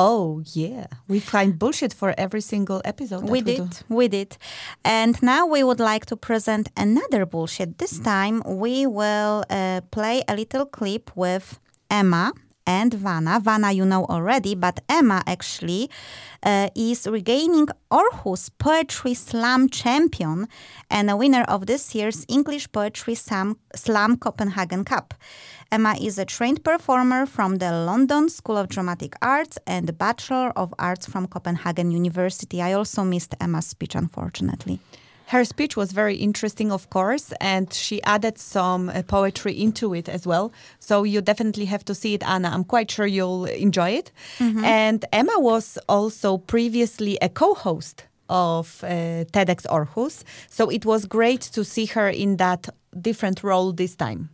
[0.00, 0.86] Oh, yeah.
[1.08, 3.22] We find bullshit for every single episode.
[3.22, 3.94] that we we did, do.
[3.94, 4.38] we did.
[4.84, 7.78] And now we would like to present another bullshit.
[7.78, 11.58] This time we will uh, play a little clip with
[11.90, 12.32] Emma
[12.68, 13.40] and Vanna.
[13.40, 15.90] Vanna, you know already, but Emma actually
[16.42, 20.46] uh, is regaining Aarhus Poetry Slam champion
[20.90, 25.14] and a winner of this year's English Poetry Slam, Slam Copenhagen Cup.
[25.72, 30.74] Emma is a trained performer from the London School of Dramatic Arts and Bachelor of
[30.78, 32.60] Arts from Copenhagen University.
[32.60, 34.78] I also missed Emma's speech, unfortunately.
[35.28, 40.08] Her speech was very interesting, of course, and she added some uh, poetry into it
[40.08, 40.52] as well.
[40.78, 42.48] So you definitely have to see it, Anna.
[42.48, 44.10] I'm quite sure you'll enjoy it.
[44.38, 44.64] Mm-hmm.
[44.64, 50.24] And Emma was also previously a co host of uh, TEDx Aarhus.
[50.48, 54.30] So it was great to see her in that different role this time.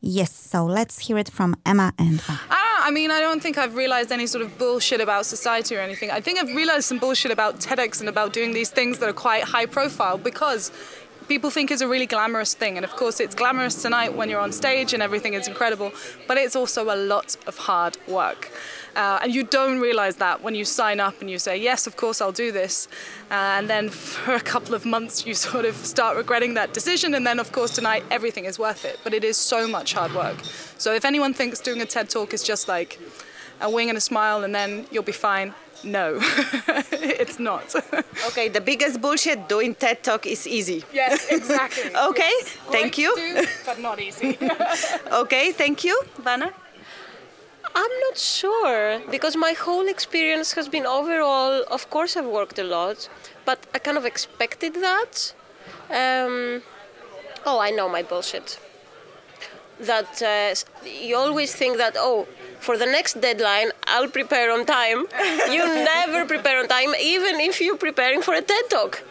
[0.00, 2.73] Yes, so let's hear it from Emma and Vanna.
[2.84, 6.10] I mean, I don't think I've realized any sort of bullshit about society or anything.
[6.10, 9.14] I think I've realized some bullshit about TEDx and about doing these things that are
[9.14, 10.70] quite high profile because
[11.26, 12.76] people think it's a really glamorous thing.
[12.76, 15.92] And of course, it's glamorous tonight when you're on stage and everything is incredible,
[16.28, 18.52] but it's also a lot of hard work.
[18.96, 21.96] Uh, and you don't realize that when you sign up and you say, yes, of
[21.96, 22.88] course, I'll do this.
[23.30, 27.14] Uh, and then for a couple of months, you sort of start regretting that decision.
[27.14, 29.00] And then, of course, tonight, everything is worth it.
[29.02, 30.36] But it is so much hard work.
[30.78, 33.00] So if anyone thinks doing a TED Talk is just like
[33.60, 37.74] a wing and a smile and then you'll be fine, no, it's not.
[38.28, 40.82] okay, the biggest bullshit doing TED Talk is easy.
[40.92, 41.94] Yes, exactly.
[42.10, 42.48] okay, yes.
[42.70, 43.14] thank you.
[43.14, 44.38] Do, but not easy.
[45.12, 46.52] okay, thank you, Vanna.
[47.74, 51.64] I'm not sure because my whole experience has been overall.
[51.70, 53.08] Of course, I've worked a lot,
[53.44, 55.34] but I kind of expected that.
[55.90, 56.62] Um,
[57.44, 58.60] oh, I know my bullshit.
[59.80, 60.54] That uh,
[60.88, 62.28] you always think that oh,
[62.60, 65.06] for the next deadline, I'll prepare on time.
[65.50, 65.64] you
[65.96, 69.02] never prepare on time, even if you're preparing for a TED talk.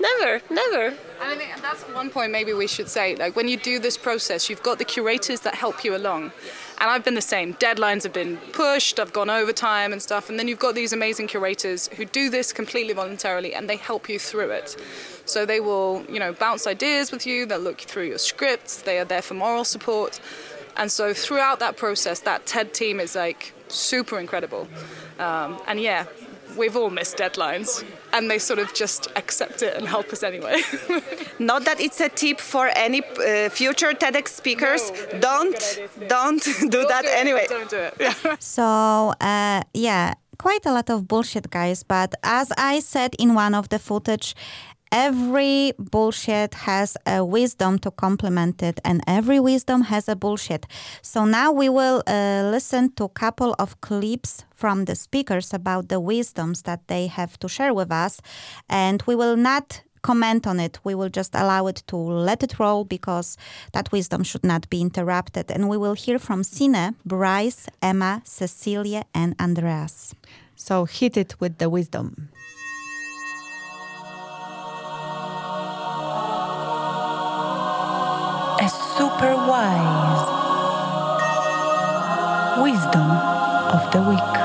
[0.00, 0.86] Never, never.
[0.86, 3.16] And I think that's one point maybe we should say.
[3.16, 6.32] Like when you do this process, you've got the curators that help you along.
[6.78, 7.54] And I've been the same.
[7.54, 10.28] Deadlines have been pushed, I've gone overtime and stuff.
[10.28, 14.08] And then you've got these amazing curators who do this completely voluntarily and they help
[14.08, 14.76] you through it.
[15.24, 18.98] So they will, you know, bounce ideas with you, they'll look through your scripts, they
[18.98, 20.20] are there for moral support.
[20.76, 24.68] And so throughout that process, that TED team is like super incredible.
[25.18, 26.06] Um, and yeah,
[26.56, 30.62] we've all missed deadlines and they sort of just accept it and help us anyway.
[31.38, 34.90] Not that it's a tip for any uh, future TEDx speakers.
[35.12, 37.46] No, don't don't do don't that do anyway.
[37.48, 37.94] Don't do it.
[38.00, 38.36] Yeah.
[38.40, 38.62] So
[39.20, 41.82] uh, yeah, quite a lot of bullshit, guys.
[41.82, 44.34] But as I said in one of the footage,
[44.92, 50.66] every bullshit has a wisdom to complement it and every wisdom has a bullshit.
[51.02, 55.88] So now we will uh, listen to a couple of clips from the speakers about
[55.88, 58.20] the wisdoms that they have to share with us
[58.68, 60.78] and we will not comment on it.
[60.84, 63.38] We will just allow it to let it roll because
[63.72, 65.50] that wisdom should not be interrupted.
[65.50, 70.14] And we will hear from Sine, Bryce, Emma, Cecilia and Andreas.
[70.56, 72.28] So hit it with the wisdom
[78.60, 80.30] a super wise
[82.62, 84.43] wisdom of the week.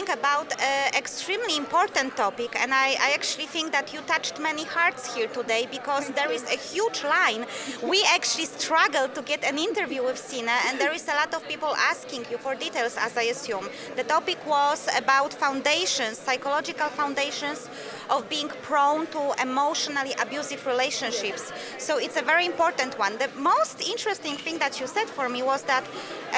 [0.00, 4.64] Talking about an extremely important topic, and I, I, actually think that you touched many
[4.64, 7.44] hearts here today because there is a huge line.
[7.82, 11.46] We actually struggled to get an interview with Sine, and there is a lot of
[11.46, 13.68] people asking you for details, as I assume.
[13.96, 17.68] The topic was about foundations, psychological foundations
[18.10, 21.52] of being prone to emotionally abusive relationships.
[21.78, 23.16] So it's a very important one.
[23.18, 25.84] The most interesting thing that you said for me was that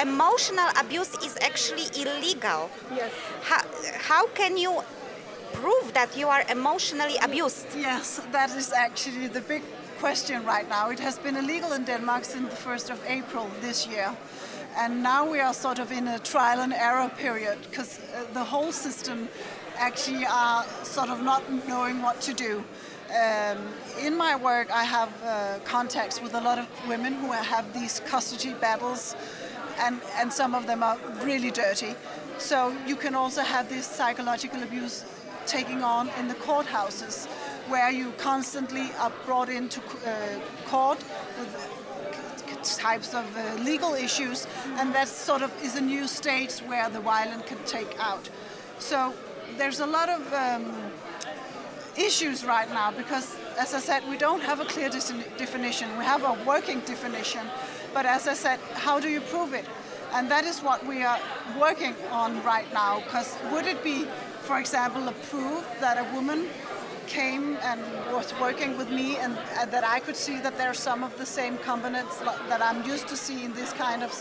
[0.01, 2.69] emotional abuse is actually illegal.
[2.95, 3.11] Yes.
[3.41, 3.61] How,
[3.99, 4.83] how can you
[5.53, 7.67] prove that you are emotionally abused?
[7.75, 9.63] Yes, that is actually the big
[9.99, 10.89] question right now.
[10.89, 14.15] It has been illegal in Denmark since the 1st of April this year.
[14.75, 18.43] And now we are sort of in a trial and error period because uh, the
[18.43, 19.29] whole system
[19.77, 22.63] actually are sort of not knowing what to do.
[23.09, 23.57] Um,
[24.01, 28.01] in my work, I have uh, contacts with a lot of women who have these
[28.05, 29.15] custody battles,
[29.79, 31.95] and, and some of them are really dirty.
[32.37, 35.05] So you can also have this psychological abuse
[35.45, 37.27] taking on in the courthouses,
[37.67, 40.99] where you constantly are brought into uh, court
[41.39, 41.73] with
[42.63, 44.47] types of uh, legal issues,
[44.77, 48.29] and that sort of is a new stage where the violence can take out.
[48.79, 49.13] So
[49.57, 50.65] there's a lot of um,
[51.97, 55.89] issues right now because, as I said, we don't have a clear definition.
[55.97, 57.45] We have a working definition,
[57.93, 59.65] but as I said, how do you prove it?
[60.13, 61.19] And that is what we are
[61.59, 62.99] working on right now.
[63.01, 64.05] Because would it be,
[64.41, 66.47] for example, a proof that a woman
[67.07, 67.81] came and
[68.11, 71.17] was working with me and uh, that I could see that there are some of
[71.17, 74.11] the same components that I'm used to see in this kind of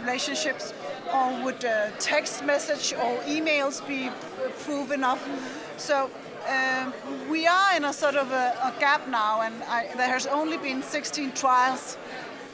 [0.00, 0.72] relationships?
[1.12, 1.60] Or would
[1.98, 4.10] text message or emails be
[4.64, 5.22] proof enough?
[5.76, 6.10] So
[6.48, 6.92] um,
[7.28, 10.56] we are in a sort of a, a gap now, and I, there has only
[10.56, 11.96] been 16 trials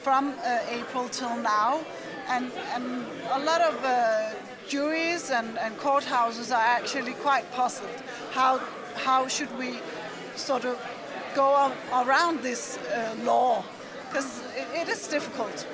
[0.03, 1.81] from uh, April till now,
[2.29, 4.31] and, and a lot of uh,
[4.69, 7.91] juries and, and courthouses are actually quite puzzled.
[8.33, 8.61] How
[8.97, 9.79] how should we
[10.37, 10.79] sort of
[11.35, 13.63] go around this uh, law?
[14.09, 15.67] Because it, it is difficult.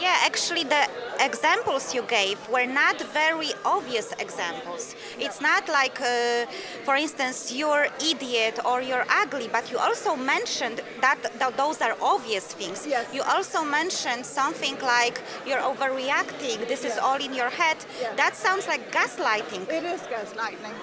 [0.00, 0.88] Yeah, actually, the
[1.20, 4.94] examples you gave were not very obvious examples.
[5.18, 6.46] It's not like, uh,
[6.84, 11.18] for instance, you're idiot or you're ugly, but you also mentioned that,
[11.56, 12.86] those are obvious things.
[12.86, 13.06] Yes.
[13.14, 17.76] You also mentioned something like you're overreacting, this is all in your head.
[18.00, 18.14] Yeah.
[18.16, 19.68] That sounds like gaslighting.
[19.70, 20.74] It is gaslighting.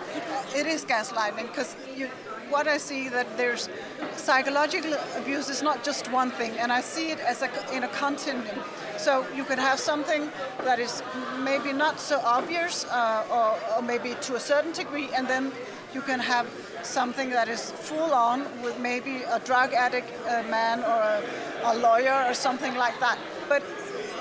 [0.56, 2.08] It is gaslighting because you.
[2.50, 3.70] What I see that there's
[4.18, 7.88] psychological abuse is not just one thing, and I see it as a in a
[7.88, 8.60] continuum.
[9.02, 10.30] So you could have something
[10.64, 11.02] that is
[11.40, 15.52] maybe not so obvious, uh, or, or maybe to a certain degree, and then
[15.92, 16.46] you can have
[16.84, 20.08] something that is full on with maybe a drug addict
[20.52, 21.22] man or a,
[21.66, 23.18] a lawyer or something like that.
[23.50, 23.64] But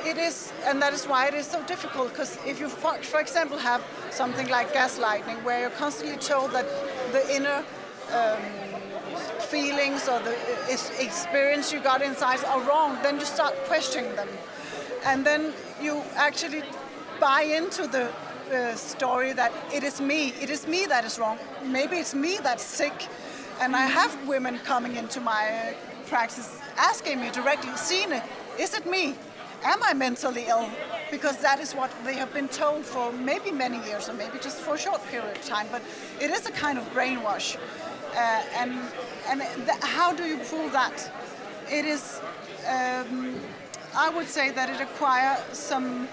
[0.07, 2.09] it is, and that is why it is so difficult.
[2.09, 6.67] Because if you, for, for example, have something like gaslighting, where you're constantly told that
[7.13, 7.63] the inner
[8.15, 8.43] um,
[9.51, 10.37] feelings or the
[10.99, 14.29] experience you got inside are wrong, then you start questioning them,
[15.05, 16.63] and then you actually
[17.19, 18.09] buy into the
[18.53, 21.39] uh, story that it is me, it is me that is wrong.
[21.65, 23.09] Maybe it's me that's sick,
[23.61, 25.75] and I have women coming into my
[26.07, 28.23] practice asking me directly, Sine,
[28.59, 29.15] is it me?
[29.63, 30.69] Am I mentally ill?
[31.11, 34.57] Because that is what they have been told for maybe many years or maybe just
[34.59, 35.67] for a short period of time.
[35.71, 35.83] But
[36.21, 37.59] it is a kind of brainwash.
[38.15, 38.79] Uh, and
[39.29, 39.43] and
[39.83, 41.11] how do you prove that?
[41.71, 42.21] It is,
[42.67, 43.35] um,
[43.97, 46.09] I would say that it requires some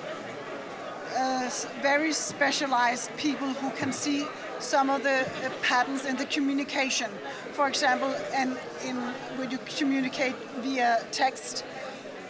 [1.15, 1.49] uh,
[1.81, 4.25] very specialized people who can see
[4.59, 7.09] some of the uh, patterns in the communication.
[7.53, 8.95] For example, and in
[9.37, 11.65] when you communicate via text,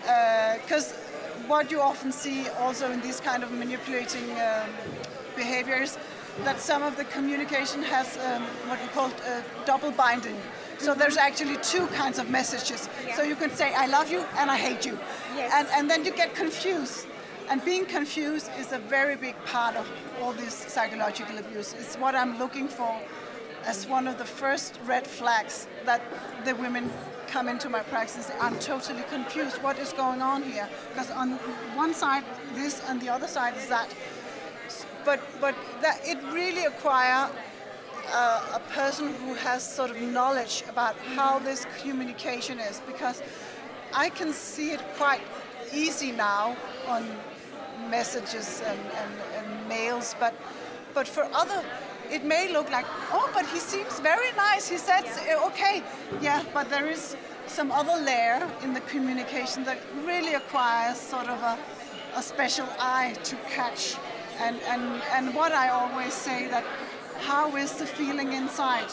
[0.01, 0.93] because
[1.47, 4.69] what you often see also in these kind of manipulating um,
[5.35, 5.97] behaviors,
[6.43, 10.35] that some of the communication has um, what we call uh, double binding.
[10.77, 12.87] So there's actually two kinds of messages.
[13.15, 14.99] So you can say I love you and I hate you,
[15.37, 17.07] and and then you get confused.
[17.49, 19.89] And being confused is a very big part of
[20.21, 21.73] all this psychological abuse.
[21.73, 22.99] It's what I'm looking for
[23.65, 26.01] as one of the first red flags that
[26.45, 26.91] the women
[27.27, 28.31] come into my practice.
[28.41, 29.61] I'm totally confused.
[29.63, 30.67] What is going on here?
[30.89, 31.31] Because on
[31.75, 32.23] one side
[32.53, 33.87] this, and the other side is that.
[35.07, 37.29] But but that it really acquire
[38.13, 38.23] a,
[38.59, 43.23] a person who has sort of knowledge about how this communication is because
[43.93, 45.21] I can see it quite
[45.73, 47.07] easy now on
[47.89, 50.33] messages and, and, and mails, but
[50.93, 51.63] but for other,
[52.11, 54.67] it may look like oh, but he seems very nice.
[54.67, 55.83] He says uh, okay,
[56.21, 57.15] yeah, but there is
[57.47, 61.57] some other layer in the communication that really acquires sort of a,
[62.15, 63.95] a special eye to catch.
[64.39, 66.63] And, and, and what I always say that
[67.19, 68.91] how is the feeling inside?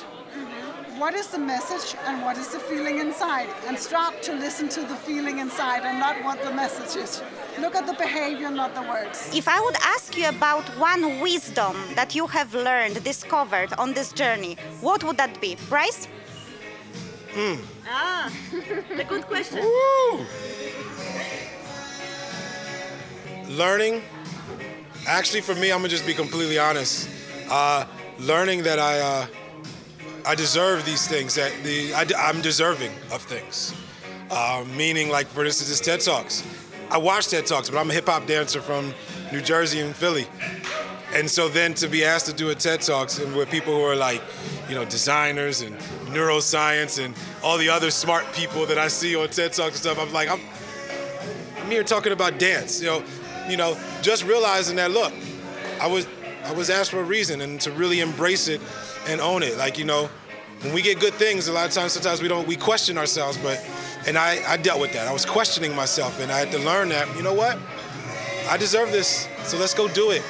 [0.98, 3.48] What is the message and what is the feeling inside?
[3.66, 7.22] And start to listen to the feeling inside and not what the message is.
[7.60, 9.30] Look at the behavior, not the words.
[9.34, 14.12] If I would ask you about one wisdom that you have learned, discovered on this
[14.12, 15.56] journey, what would that be?
[15.68, 16.08] Bryce?
[17.32, 17.56] Hmm.
[17.88, 18.32] Ah,
[18.96, 19.64] the good question.
[23.48, 24.02] learning
[25.06, 27.08] actually for me i'm gonna just be completely honest.
[27.50, 27.84] Uh,
[28.20, 29.26] learning that i uh,
[30.26, 33.74] i deserve these things that the I, am deserving of things.
[34.30, 36.42] Uh, meaning like for instance this ted talks.
[36.90, 38.94] I watch ted talks but i'm a hip-hop dancer from
[39.32, 40.26] new jersey and philly.
[41.12, 43.82] And so then to be asked to do a ted talks and with people who
[43.82, 44.22] are like
[44.68, 45.76] you know designers and
[46.14, 49.98] neuroscience and all the other smart people that i see on ted talks and stuff
[49.98, 50.40] i'm like i'm
[51.64, 52.82] I'm here talking about dance.
[52.82, 53.04] You know,
[53.48, 55.12] you know, just realizing that look,
[55.80, 56.06] I was
[56.44, 58.60] I was asked for a reason and to really embrace it
[59.06, 59.56] and own it.
[59.56, 60.08] Like, you know,
[60.60, 63.38] when we get good things, a lot of times sometimes we don't we question ourselves,
[63.38, 63.64] but
[64.06, 65.08] and I, I dealt with that.
[65.08, 67.58] I was questioning myself and I had to learn that, you know what?
[68.48, 69.26] I deserve this.
[69.44, 70.22] So let's go do it.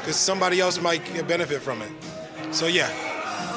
[0.00, 1.90] Because somebody else might benefit from it.
[2.50, 3.11] So yeah.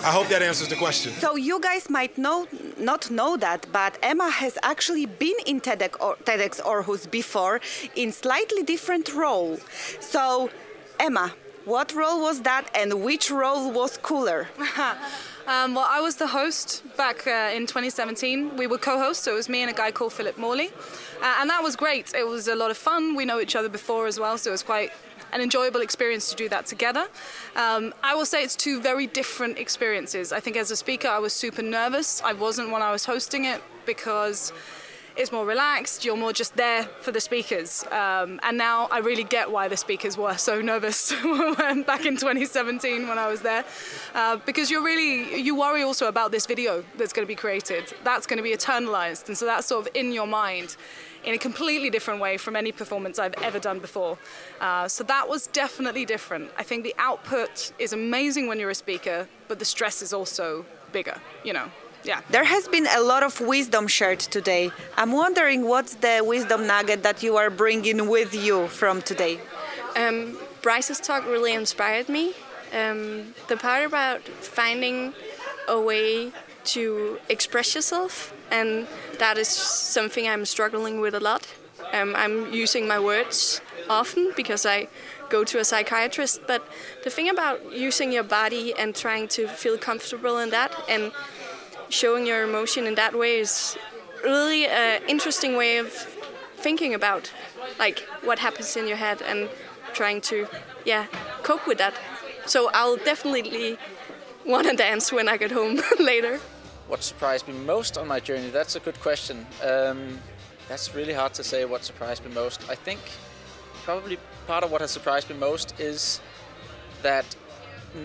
[0.05, 1.13] I hope that answers the question.
[1.13, 2.47] So you guys might know,
[2.77, 7.59] not know that, but Emma has actually been in TEDx, or, TEDx Aarhus before
[7.95, 9.57] in slightly different role.
[9.99, 10.51] So,
[10.99, 11.33] Emma,
[11.65, 14.47] what role was that, and which role was cooler?
[15.47, 18.57] Um, well, I was the host back uh, in 2017.
[18.57, 20.71] We were co-hosts, so it was me and a guy called Philip Morley,
[21.21, 22.15] uh, and that was great.
[22.15, 23.15] It was a lot of fun.
[23.15, 24.91] We know each other before as well, so it was quite
[25.35, 27.07] an enjoyable experience to do that together.
[27.57, 30.31] Um, I will say it's two very different experiences.
[30.31, 32.21] I think as a speaker, I was super nervous.
[32.23, 34.53] I wasn't when I was hosting it because
[35.15, 36.03] it's more relaxed.
[36.03, 37.83] You're more just there for the speakers.
[37.91, 41.11] Um, and now I really get why the speakers were so nervous
[41.87, 43.63] back in 2017 when I was there,
[44.13, 47.93] uh, because you're really you worry also about this video that's going to be created.
[48.03, 50.75] That's going to be eternalized, and so that's sort of in your mind
[51.23, 54.17] in a completely different way from any performance I've ever done before.
[54.61, 56.51] Uh, so that was definitely different.
[56.57, 60.65] I think the output is amazing when you're a speaker, but the stress is also
[60.91, 61.71] bigger, you know.
[62.05, 62.21] Yeah.
[62.29, 64.71] There has been a lot of wisdom shared today.
[64.95, 69.39] I'm wondering what's the wisdom nugget that you are bringing with you from today?
[69.95, 72.33] Um, Bryce's talk really inspired me.
[72.73, 75.13] Um, the part about finding
[75.67, 76.31] a way
[76.75, 78.87] to express yourself, and
[79.17, 81.47] that is something I'm struggling with a lot.
[81.91, 84.87] Um, I'm using my words often because I
[85.29, 86.67] go to a psychiatrist, but
[87.03, 91.11] the thing about using your body and trying to feel comfortable in that and
[91.89, 93.77] showing your emotion in that way is
[94.23, 95.91] really an interesting way of
[96.57, 97.31] thinking about
[97.79, 99.49] like what happens in your head and
[99.93, 100.47] trying to
[100.85, 101.05] yeah
[101.43, 101.93] cope with that.
[102.45, 103.77] So i'll definitely
[104.45, 106.39] want to dance when i get home later.
[106.87, 109.45] What surprised me most on my journey that's a good question.
[109.63, 110.19] Um,
[110.67, 112.67] that's really hard to say what surprised me most.
[112.69, 112.99] I think
[113.83, 114.17] probably
[114.47, 116.19] part of what has surprised me most is
[117.03, 117.25] that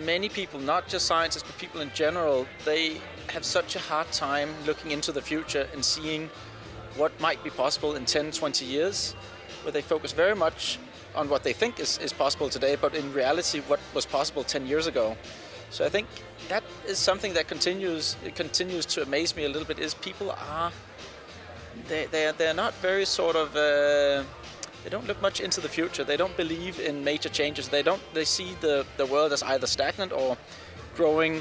[0.05, 3.01] many people, not just scientists, but people in general, they
[3.31, 6.31] have such a hard time looking into the future and seeing
[6.97, 9.13] what might be possible in 10, 20 years,
[9.63, 10.79] where they focus very much
[11.15, 14.67] on what they think is, is possible today, but in reality, what was possible 10
[14.67, 15.17] years ago.
[15.71, 16.09] So I think
[16.49, 19.79] that is something that continues it continues to amaze me a little bit.
[19.79, 20.73] Is people are
[21.87, 24.25] they they they're not very sort of uh,
[24.83, 26.03] they don't look much into the future.
[26.03, 27.69] They don't believe in major changes.
[27.69, 28.03] They don't.
[28.15, 30.37] They see the the world as either stagnant or
[30.97, 31.35] growing.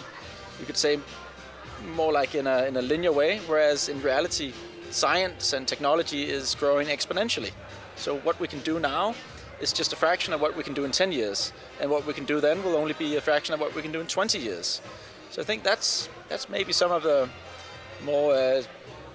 [0.59, 0.99] You could say
[1.95, 3.39] more like in a in a linear way.
[3.47, 4.53] Whereas in reality,
[4.89, 7.51] science and technology is growing exponentially.
[7.95, 9.15] So what we can do now
[9.61, 11.51] is just a fraction of what we can do in 10 years,
[11.81, 13.91] and what we can do then will only be a fraction of what we can
[13.91, 14.81] do in 20 years.
[15.31, 17.29] So I think that's that's maybe some of the
[18.03, 18.61] more uh,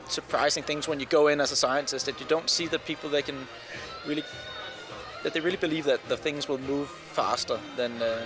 [0.09, 3.09] surprising things when you go in as a scientist that you don't see that people
[3.09, 3.47] they can
[4.07, 4.25] really
[5.23, 8.21] that they really believe that the things will move faster than uh,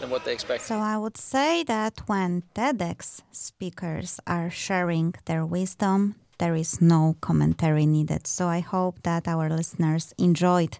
[0.00, 0.62] than what they expect.
[0.62, 7.16] So I would say that when TEDx speakers are sharing their wisdom, there is no
[7.20, 8.26] commentary needed.
[8.26, 10.78] So I hope that our listeners enjoyed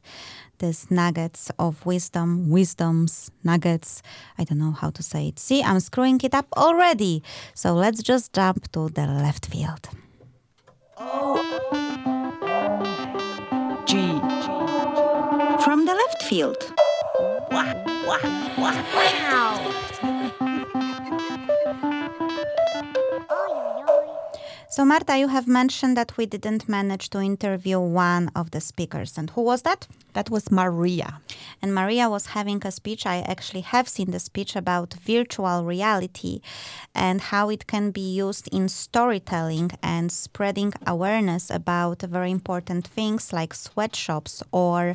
[0.58, 4.02] these nuggets of wisdom, wisdoms, nuggets.
[4.38, 5.38] I don't know how to say it.
[5.38, 7.22] See, I'm screwing it up already.
[7.54, 9.88] So let's just jump to the left field.
[10.96, 11.44] Oh.
[13.86, 13.96] G.
[15.64, 16.72] From the left field.
[17.50, 17.84] Wow.
[23.30, 23.87] Oh,
[24.70, 29.16] So, Marta, you have mentioned that we didn't manage to interview one of the speakers.
[29.16, 29.88] And who was that?
[30.12, 31.22] That was Maria.
[31.62, 33.06] And Maria was having a speech.
[33.06, 36.42] I actually have seen the speech about virtual reality
[36.94, 43.32] and how it can be used in storytelling and spreading awareness about very important things
[43.32, 44.94] like sweatshops or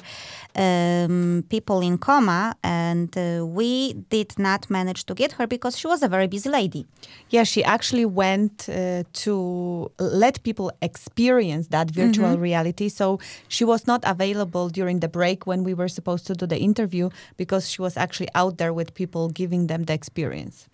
[0.56, 2.56] um, people in coma.
[2.64, 6.50] And uh, we did not manage to get her because she was a very busy
[6.50, 6.86] lady.
[7.32, 9.63] Yeah, she actually went uh, to
[10.00, 12.50] let people experience that virtual mm-hmm.
[12.50, 12.90] reality.
[12.90, 16.60] So she was not available during the break when we were supposed to do the
[16.60, 20.68] interview because she was actually out there with people giving them the experience.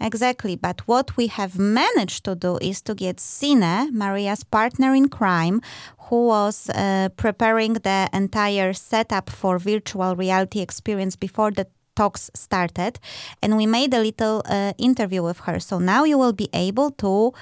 [0.00, 0.56] Exactly.
[0.56, 5.60] But what we have managed to do is to get Sine, Maria's partner in crime,
[6.08, 11.66] who was uh, preparing the entire setup for virtual reality experience before the
[11.96, 13.00] talks started
[13.42, 16.90] and we made a little uh, interview with her so now you will be able
[16.90, 17.32] to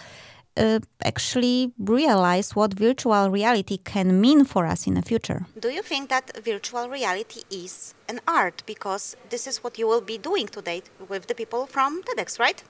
[0.57, 5.46] uh, actually realize what virtual reality can mean for us in the future.
[5.59, 8.62] Do you think that virtual reality is an art?
[8.66, 12.62] Because this is what you will be doing today with the people from TEDx, right?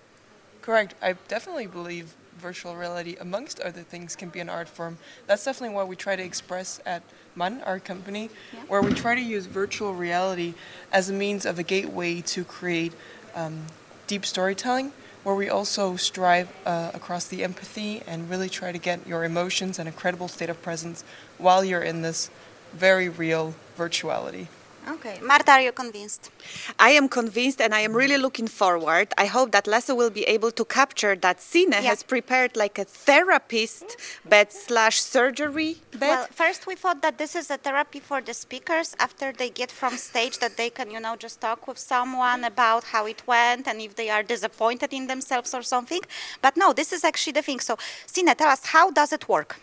[0.63, 0.95] Correct.
[1.03, 4.99] I definitely believe virtual reality, amongst other things, can be an art form.
[5.27, 7.03] That's definitely what we try to express at
[7.37, 8.61] MUN, our company, yeah.
[8.69, 10.55] where we try to use virtual reality
[10.93, 12.93] as a means of a gateway to create
[13.35, 13.67] um,
[14.07, 14.93] deep storytelling
[15.25, 19.79] where we also strive uh, across the empathy and really try to get your emotions
[19.79, 21.03] and a credible state of presence
[21.39, 22.31] while you're in this
[22.73, 24.47] very real virtuality.
[24.87, 25.19] Okay.
[25.23, 26.31] Marta, are you convinced?
[26.79, 29.09] I am convinced and I am really looking forward.
[29.17, 31.81] I hope that Lasse will be able to capture that Sine yeah.
[31.81, 33.97] has prepared like a therapist
[34.29, 36.01] bed slash surgery bed.
[36.01, 39.71] Well, first we thought that this is a therapy for the speakers after they get
[39.71, 43.67] from stage that they can, you know, just talk with someone about how it went
[43.67, 46.01] and if they are disappointed in themselves or something.
[46.43, 47.61] But no, this is actually the thing.
[47.61, 49.61] So Sine, tell us, how does it work?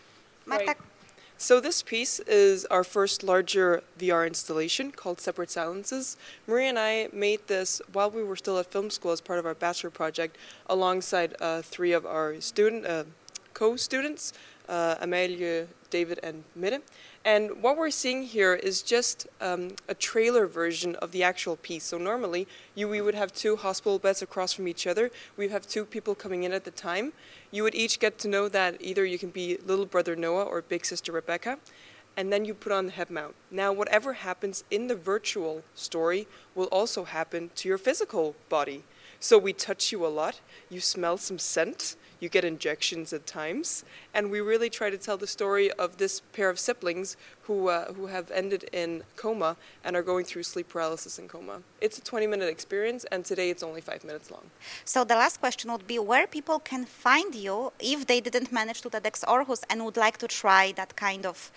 [0.48, 0.76] Marta,
[1.42, 6.16] So this piece is our first larger VR installation called Separate Silences.
[6.46, 9.48] Maria and I made this while we were still at film school as part of
[9.48, 10.38] our bachelor project,
[10.68, 13.06] alongside uh, three of our student uh,
[13.56, 14.34] co-students,
[14.70, 16.84] uh, Amalie, David, and Mette.
[17.24, 21.84] And what we're seeing here is just um, a trailer version of the actual piece.
[21.84, 25.12] So normally, you we would have two hospital beds across from each other.
[25.38, 27.14] We have two people coming in at the time.
[27.52, 30.64] You would each get to know that either you can be little brother Noah or
[30.64, 31.60] big sister Rebecca,
[32.18, 33.36] and then you put on the head mount.
[33.52, 38.84] Now, whatever happens in the virtual story will also happen to your physical body.
[39.24, 40.42] So we touch you a lot.
[40.72, 41.96] You smell some scent.
[42.20, 46.22] You get injections at times, and we really try to tell the story of this
[46.34, 50.70] pair of siblings who uh, who have ended in coma and are going through sleep
[50.70, 51.62] paralysis and coma.
[51.82, 54.46] It's a 20-minute experience, and today it's only five minutes long.
[54.86, 58.82] so the last question would be where people can find you if they didn't manage
[58.82, 61.52] to TEDx Aarhus and would like to try that kind of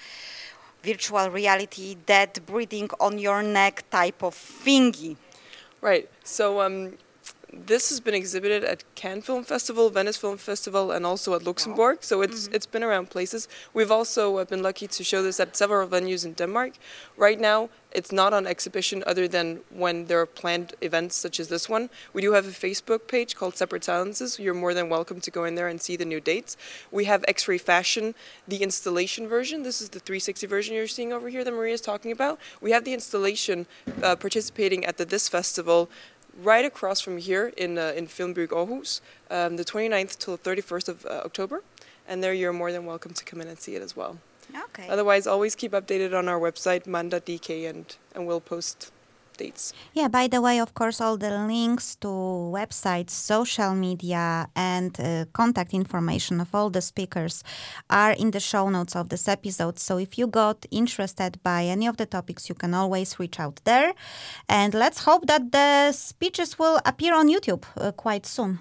[0.83, 5.17] virtual reality, dead breathing on your neck type of thingy.
[5.81, 6.09] Right.
[6.23, 6.97] So um,
[7.67, 11.99] this has been exhibited at Cannes Film Festival, Venice Film Festival, and also at Luxembourg.
[12.01, 13.49] So it's it's been around places.
[13.73, 16.73] We've also uh, been lucky to show this at several venues in Denmark.
[17.17, 21.49] Right now, it's not on exhibition other than when there are planned events such as
[21.49, 21.89] this one.
[22.13, 24.39] We do have a Facebook page called Separate Silences.
[24.39, 26.57] You're more than welcome to go in there and see the new dates.
[26.91, 28.15] We have X-Ray Fashion,
[28.49, 29.63] the installation version.
[29.63, 32.41] This is the 360 version you're seeing over here that Maria is talking about.
[32.61, 33.67] We have the installation
[34.03, 35.89] uh, participating at the This Festival
[36.43, 40.89] right across from here in uh, in Filmburg Aarhus, um, the 29th till the 31st
[40.89, 41.63] of uh, October,
[42.09, 44.19] and there you're more than welcome to come in and see it as well.
[44.55, 44.89] Okay.
[44.89, 48.93] Otherwise, always keep updated on our website manda.dk and and we'll post
[49.37, 49.73] dates.
[49.93, 55.25] Yeah, by the way, of course, all the links to websites, social media, and uh,
[55.33, 57.43] contact information of all the speakers
[57.91, 59.79] are in the show notes of this episode.
[59.79, 63.61] So if you got interested by any of the topics, you can always reach out
[63.65, 63.93] there.
[64.49, 68.59] And let's hope that the speeches will appear on YouTube uh, quite soon.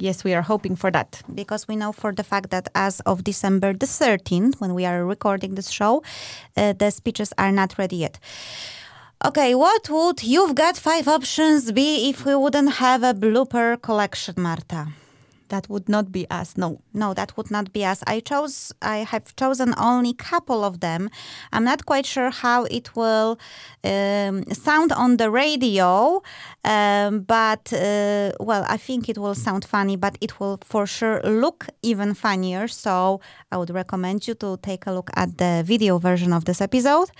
[0.00, 1.22] Yes, we are hoping for that.
[1.34, 5.04] Because we know for the fact that as of December the 13th, when we are
[5.04, 6.02] recording this show,
[6.56, 8.20] uh, the speeches are not ready yet.
[9.24, 14.36] Okay, what would you've got five options be if we wouldn't have a blooper collection,
[14.36, 14.92] Marta?
[15.48, 16.56] That would not be us.
[16.56, 18.00] No, no, that would not be us.
[18.06, 18.72] I chose.
[18.80, 21.10] I have chosen only couple of them.
[21.52, 23.40] I'm not quite sure how it will
[23.82, 26.22] um, sound on the radio,
[26.64, 29.96] um, but uh, well, I think it will sound funny.
[29.96, 32.68] But it will for sure look even funnier.
[32.68, 36.60] So I would recommend you to take a look at the video version of this
[36.60, 37.10] episode.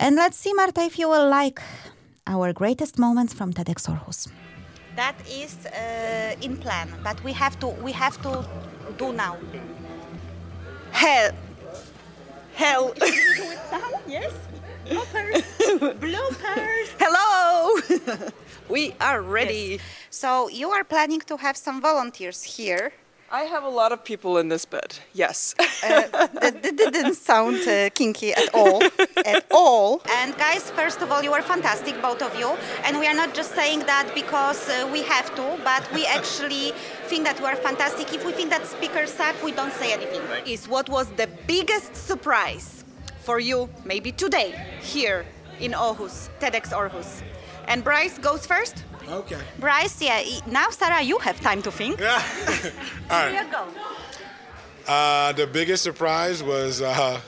[0.00, 1.60] And let's see, Marta, if you will like
[2.26, 4.28] our greatest moments from TEDx Aarhus.
[4.94, 8.44] That is uh, in plan, but we have to we have to
[8.96, 9.36] do now.
[10.92, 11.32] Hell.
[12.54, 12.92] Hell.
[12.94, 13.90] do it now?
[14.06, 14.32] Yes.
[14.86, 15.44] Bloopers.
[16.04, 16.88] Bloopers.
[16.98, 18.28] Hello.
[18.68, 19.78] we are ready.
[19.78, 19.80] Yes.
[20.10, 22.92] So you are planning to have some volunteers here.
[23.30, 24.98] I have a lot of people in this bed.
[25.12, 25.54] Yes.
[25.58, 25.64] uh,
[26.40, 28.82] that, that, didn't sound uh, kinky at all.
[29.26, 30.00] at all.
[30.10, 32.56] And guys, first of all, you are fantastic, both of you.
[32.84, 36.72] And we are not just saying that because uh, we have to, but we actually
[37.08, 38.14] think that you are fantastic.
[38.14, 40.22] If we think that speakers suck, we don't say anything.
[40.46, 42.82] Is what was the biggest surprise
[43.20, 45.26] for you, maybe today, here
[45.60, 47.22] in Aarhus, TEDx Aarhus?
[47.66, 48.84] And Bryce goes first.
[49.10, 49.40] Okay.
[49.58, 50.22] Bryce, yeah.
[50.46, 52.00] Now, Sarah, you have time to think.
[52.00, 52.12] Yeah.
[53.10, 53.32] All right.
[53.32, 53.66] Here you go.
[54.86, 57.20] Uh, the biggest surprise was uh,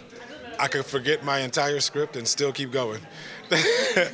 [0.59, 3.01] I could forget my entire script and still keep going.
[3.51, 4.11] That's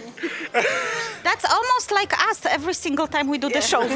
[1.45, 3.87] almost like us every single time we do the show.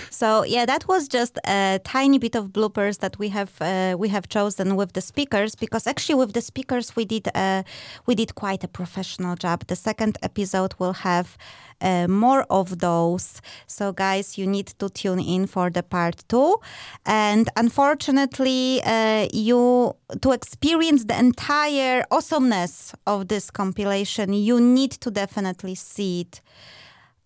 [0.10, 4.08] so yeah, that was just a tiny bit of bloopers that we have uh, we
[4.08, 7.62] have chosen with the speakers because actually with the speakers we did uh,
[8.06, 9.64] we did quite a professional job.
[9.68, 11.38] The second episode will have
[11.80, 13.40] uh, more of those.
[13.66, 16.56] So, guys, you need to tune in for the part two.
[17.06, 25.10] And unfortunately, uh, you to experience the entire awesomeness of this compilation, you need to
[25.10, 26.40] definitely see it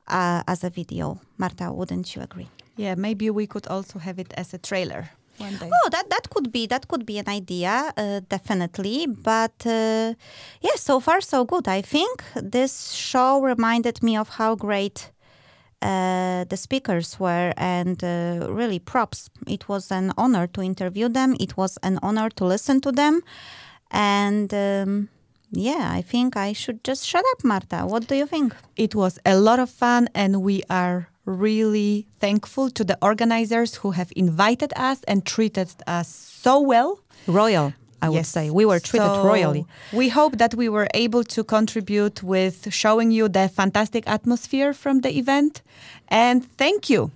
[0.08, 1.20] uh, as a video.
[1.38, 2.48] Marta, wouldn't you agree?
[2.76, 5.10] Yeah, maybe we could also have it as a trailer.
[5.38, 5.70] One day.
[5.72, 9.06] Oh, that that could be that could be an idea, uh, definitely.
[9.06, 10.14] But uh,
[10.60, 11.66] yeah, so far so good.
[11.68, 15.10] I think this show reminded me of how great
[15.82, 19.28] uh, the speakers were, and uh, really props.
[19.46, 21.36] It was an honor to interview them.
[21.40, 23.20] It was an honor to listen to them,
[23.90, 24.52] and.
[24.54, 25.08] Um,
[25.56, 27.86] yeah, I think I should just shut up, Marta.
[27.86, 28.56] What do you think?
[28.76, 33.92] It was a lot of fun, and we are really thankful to the organizers who
[33.92, 37.00] have invited us and treated us so well.
[37.26, 37.72] Royal.
[38.02, 38.50] I would say.
[38.50, 39.64] We were treated So, royally.
[39.92, 45.00] We hope that we were able to contribute with showing you the fantastic atmosphere from
[45.00, 45.62] the event.
[46.08, 47.10] And thank you.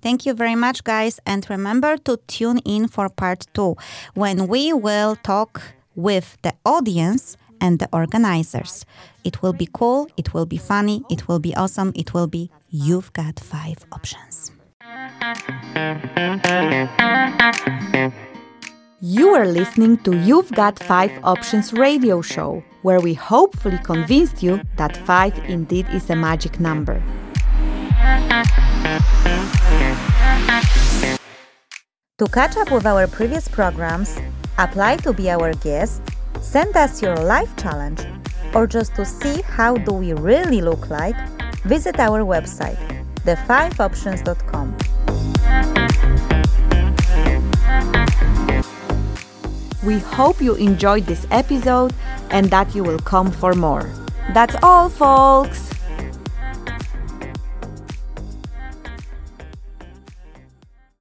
[0.00, 1.18] Thank you very much, guys.
[1.26, 3.76] And remember to tune in for part two
[4.14, 5.60] when we will talk
[5.96, 8.84] with the audience and the organizers.
[9.28, 12.50] It will be cool, it will be funny, it will be awesome, it will be
[12.70, 14.52] You've Got Five Options.
[19.02, 24.62] You are listening to You've Got Five Options radio show, where we hopefully convinced you
[24.78, 27.02] that five indeed is a magic number.
[32.16, 34.16] To catch up with our previous programs,
[34.56, 36.00] apply to be our guest,
[36.40, 38.00] send us your life challenge,
[38.54, 41.16] or just to see how do we really look like,
[41.62, 42.78] visit our website,
[43.24, 44.76] the5options.com.
[49.84, 51.94] We hope you enjoyed this episode
[52.30, 53.88] and that you will come for more.
[54.34, 55.77] That's all, folks!